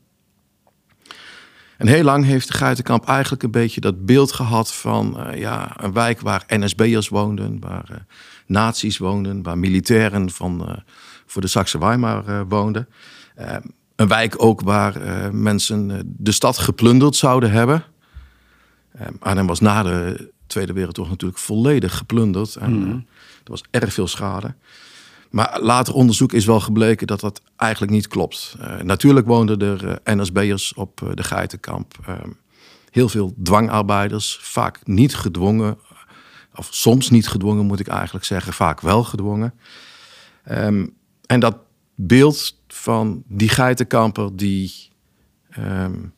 En 1.77 1.87
heel 1.87 2.05
lang 2.05 2.25
heeft 2.25 2.47
de 2.47 2.55
Geitenkamp 2.55 3.07
eigenlijk 3.07 3.43
een 3.43 3.51
beetje 3.51 3.81
dat 3.81 4.07
beeld 4.07 4.33
gehad 4.33 4.75
van 4.75 5.27
ja, 5.35 5.73
een 5.77 5.93
wijk 5.93 6.21
waar 6.21 6.45
NSB'ers 6.49 7.09
woonden, 7.09 7.61
waar 7.61 7.89
uh, 7.91 7.97
nazi's 8.47 8.99
woonden, 8.99 9.43
waar 9.43 9.59
militairen 9.59 10.31
van, 10.31 10.83
voor 11.27 11.43
de 11.43 11.49
Saxe 11.49 11.79
Weimar 11.79 12.49
woonden. 12.49 12.89
een 13.97 14.09
wijk 14.09 14.35
ook 14.43 14.61
waar 14.61 14.95
mensen 15.35 16.03
de 16.19 16.33
stad 16.33 16.59
geplunderd 16.59 17.17
zouden 17.17 17.51
hebben. 17.51 17.85
Arnhem 19.19 19.47
was 19.47 19.61
na 19.61 19.83
de 19.83 20.33
Tweede 20.47 20.73
Wereldoorlog 20.73 21.13
natuurlijk 21.13 21.41
volledig 21.41 21.97
geplunderd. 21.97 22.57
En 22.57 22.79
mhm. 22.79 22.99
Er 23.45 23.51
was 23.51 23.63
erg 23.71 23.93
veel 23.93 24.07
schade. 24.07 24.55
Maar 25.31 25.59
later 25.61 25.95
onderzoek 25.95 26.33
is 26.33 26.45
wel 26.45 26.61
gebleken 26.61 27.07
dat 27.07 27.21
dat 27.21 27.43
eigenlijk 27.57 27.93
niet 27.93 28.09
klopt. 28.09 28.57
Uh, 28.61 28.81
natuurlijk 28.81 29.27
woonden 29.27 29.61
er 29.61 29.85
uh, 29.85 29.95
eh, 30.03 30.19
NSB'ers 30.19 30.75
op 30.75 31.01
uh, 31.01 31.11
de 31.15 31.23
Geitenkamp. 31.23 31.95
Ehm, 32.07 32.31
heel 32.91 33.09
veel 33.09 33.35
dwangarbeiders, 33.43 34.39
vaak 34.43 34.81
niet 34.85 35.17
gedwongen. 35.17 35.79
Of 36.55 36.69
soms 36.71 37.11
niet 37.11 37.29
gedwongen 37.29 37.67
moet 37.67 37.81
ik 37.81 37.89
eigenlijk 37.89 38.25
zeggen, 38.25 38.53
vaak 38.53 38.81
wel 38.81 39.05
gedwongen. 39.05 39.55
Um, 40.51 40.95
en 41.27 41.41
dat 41.41 41.57
beeld 41.95 42.59
van 42.69 43.23
die 43.27 43.49
geitenkamper 43.49 44.37
die 44.37 44.91
um, 45.59 46.13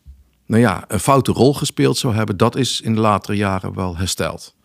nou 0.46 0.62
ja, 0.62 0.84
een 0.88 1.00
foute 1.00 1.32
rol 1.32 1.54
gespeeld 1.54 1.98
zou 1.98 2.14
hebben, 2.14 2.36
dat 2.36 2.56
is 2.56 2.80
in 2.80 2.94
de 2.94 3.00
latere 3.00 3.36
jaren 3.36 3.74
wel 3.74 3.96
hersteld. 3.96 4.55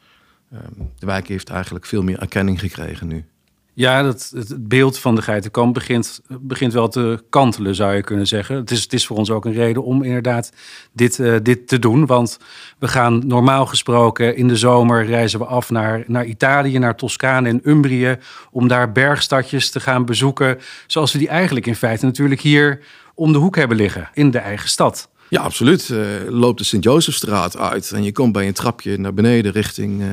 Ehm, 0.51 0.63
de 0.99 1.05
wijk 1.05 1.27
heeft 1.27 1.49
eigenlijk 1.49 1.85
veel 1.85 2.03
meer 2.03 2.19
erkenning 2.19 2.59
gekregen 2.59 3.07
nu. 3.07 3.25
Ja, 3.73 4.03
dat, 4.03 4.31
het 4.35 4.67
beeld 4.67 4.99
van 4.99 5.15
de 5.15 5.21
geitenkamp 5.21 5.73
begint, 5.73 6.21
begint 6.39 6.73
wel 6.73 6.87
te 6.87 7.23
kantelen, 7.29 7.75
zou 7.75 7.95
je 7.95 8.01
kunnen 8.01 8.27
zeggen. 8.27 8.55
Het 8.55 8.71
is, 8.71 8.83
het 8.83 8.93
is 8.93 9.05
voor 9.05 9.17
ons 9.17 9.31
ook 9.31 9.45
een 9.45 9.53
reden 9.53 9.83
om 9.83 10.03
inderdaad 10.03 10.51
dit, 10.91 11.17
uh, 11.17 11.35
dit 11.43 11.67
te 11.67 11.79
doen. 11.79 12.05
Want 12.05 12.39
we 12.79 12.87
gaan 12.87 13.27
normaal 13.27 13.65
gesproken 13.65 14.35
in 14.35 14.47
de 14.47 14.55
zomer 14.55 15.05
reizen 15.05 15.39
we 15.39 15.45
af 15.45 15.69
naar, 15.69 16.03
naar 16.07 16.25
Italië, 16.25 16.79
naar 16.79 16.95
Toscane 16.95 17.49
en 17.49 17.61
Umbrië. 17.63 18.17
Om 18.51 18.67
daar 18.67 18.91
bergstadjes 18.91 19.69
te 19.69 19.79
gaan 19.79 20.05
bezoeken. 20.05 20.59
Zoals 20.87 21.11
we 21.11 21.17
die 21.17 21.27
eigenlijk 21.27 21.65
in 21.65 21.75
feite 21.75 22.05
natuurlijk 22.05 22.41
hier 22.41 22.79
om 23.15 23.31
de 23.31 23.39
hoek 23.39 23.55
hebben 23.55 23.77
liggen, 23.77 24.09
in 24.13 24.31
de 24.31 24.39
eigen 24.39 24.69
stad. 24.69 25.09
Ja, 25.31 25.41
absoluut. 25.41 25.89
Uh, 25.89 26.05
loopt 26.27 26.57
de 26.57 26.63
Sint-Josefstraat 26.63 27.57
uit 27.57 27.91
en 27.91 28.03
je 28.03 28.11
komt 28.11 28.33
bij 28.33 28.47
een 28.47 28.53
trapje 28.53 28.97
naar 28.97 29.13
beneden 29.13 29.51
richting 29.51 30.01
uh, 30.01 30.07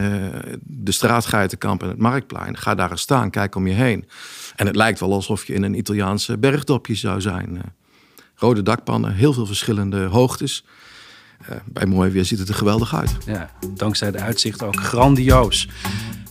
de 0.63 0.93
straatgeitenkamp 0.93 1.83
en 1.83 1.89
het 1.89 1.99
Marktplein. 1.99 2.57
Ga 2.57 2.75
daar 2.75 2.91
eens 2.91 3.01
staan, 3.01 3.31
kijk 3.31 3.55
om 3.55 3.67
je 3.67 3.75
heen. 3.75 4.09
En 4.57 4.67
het 4.67 4.77
lijkt 4.77 5.01
wel 5.01 5.13
alsof 5.13 5.47
je 5.47 5.55
in 5.55 5.63
een 5.63 5.79
Italiaanse 5.79 6.39
bergdopje 6.39 6.95
zou 6.95 7.21
zijn. 7.21 7.55
Uh, 7.55 7.61
rode 8.35 8.63
dakpannen, 8.63 9.15
heel 9.15 9.33
veel 9.33 9.47
verschillende 9.47 10.05
hoogtes. 10.05 10.65
bij 11.65 11.87
mooi 11.87 12.11
weer 12.11 12.25
ziet 12.25 12.39
het 12.39 12.49
er 12.49 12.55
geweldig 12.55 12.95
uit. 12.95 13.17
Ja, 13.27 13.51
dankzij 13.75 14.11
de 14.11 14.19
uitzicht 14.19 14.63
ook 14.63 14.77
grandioos. 14.77 15.69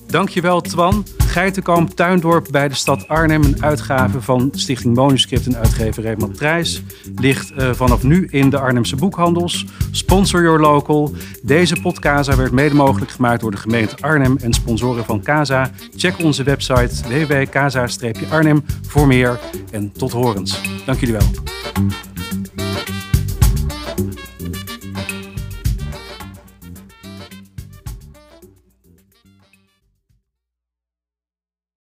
Dankjewel 0.07 0.61
Twan. 0.61 1.05
Geitenkamp 1.37 1.89
Tuindorp 1.89 2.47
bij 2.51 2.67
de 2.67 2.75
stad 2.75 3.07
Arnhem. 3.07 3.43
Een 3.43 3.63
uitgave 3.63 4.21
van 4.21 4.49
Stichting 4.55 4.95
Manuscript 4.95 5.45
en 5.45 5.57
uitgeverij 5.57 6.15
Matrijs. 6.15 6.83
Ligt 7.15 7.51
uh, 7.51 7.73
vanaf 7.73 8.03
nu 8.03 8.27
in 8.31 8.49
de 8.49 8.59
Arnhemse 8.59 8.95
boekhandels. 8.95 9.65
Sponsor 9.91 10.41
Your 10.41 10.59
Local. 10.59 11.13
Deze 11.43 11.81
podcast 11.81 12.35
werd 12.35 12.51
mede 12.51 12.75
mogelijk 12.75 13.11
gemaakt 13.11 13.41
door 13.41 13.51
de 13.51 13.57
gemeente 13.57 13.95
Arnhem 13.99 14.37
en 14.37 14.53
sponsoren 14.53 15.05
van 15.05 15.21
Casa. 15.21 15.71
Check 15.95 16.19
onze 16.23 16.43
website 16.43 17.07
www.casa-arnhem 17.07 18.65
voor 18.87 19.07
meer. 19.07 19.39
En 19.71 19.91
tot 19.91 20.11
horens. 20.11 20.61
Dank 20.85 20.99
jullie 20.99 21.15
wel. 21.15 21.27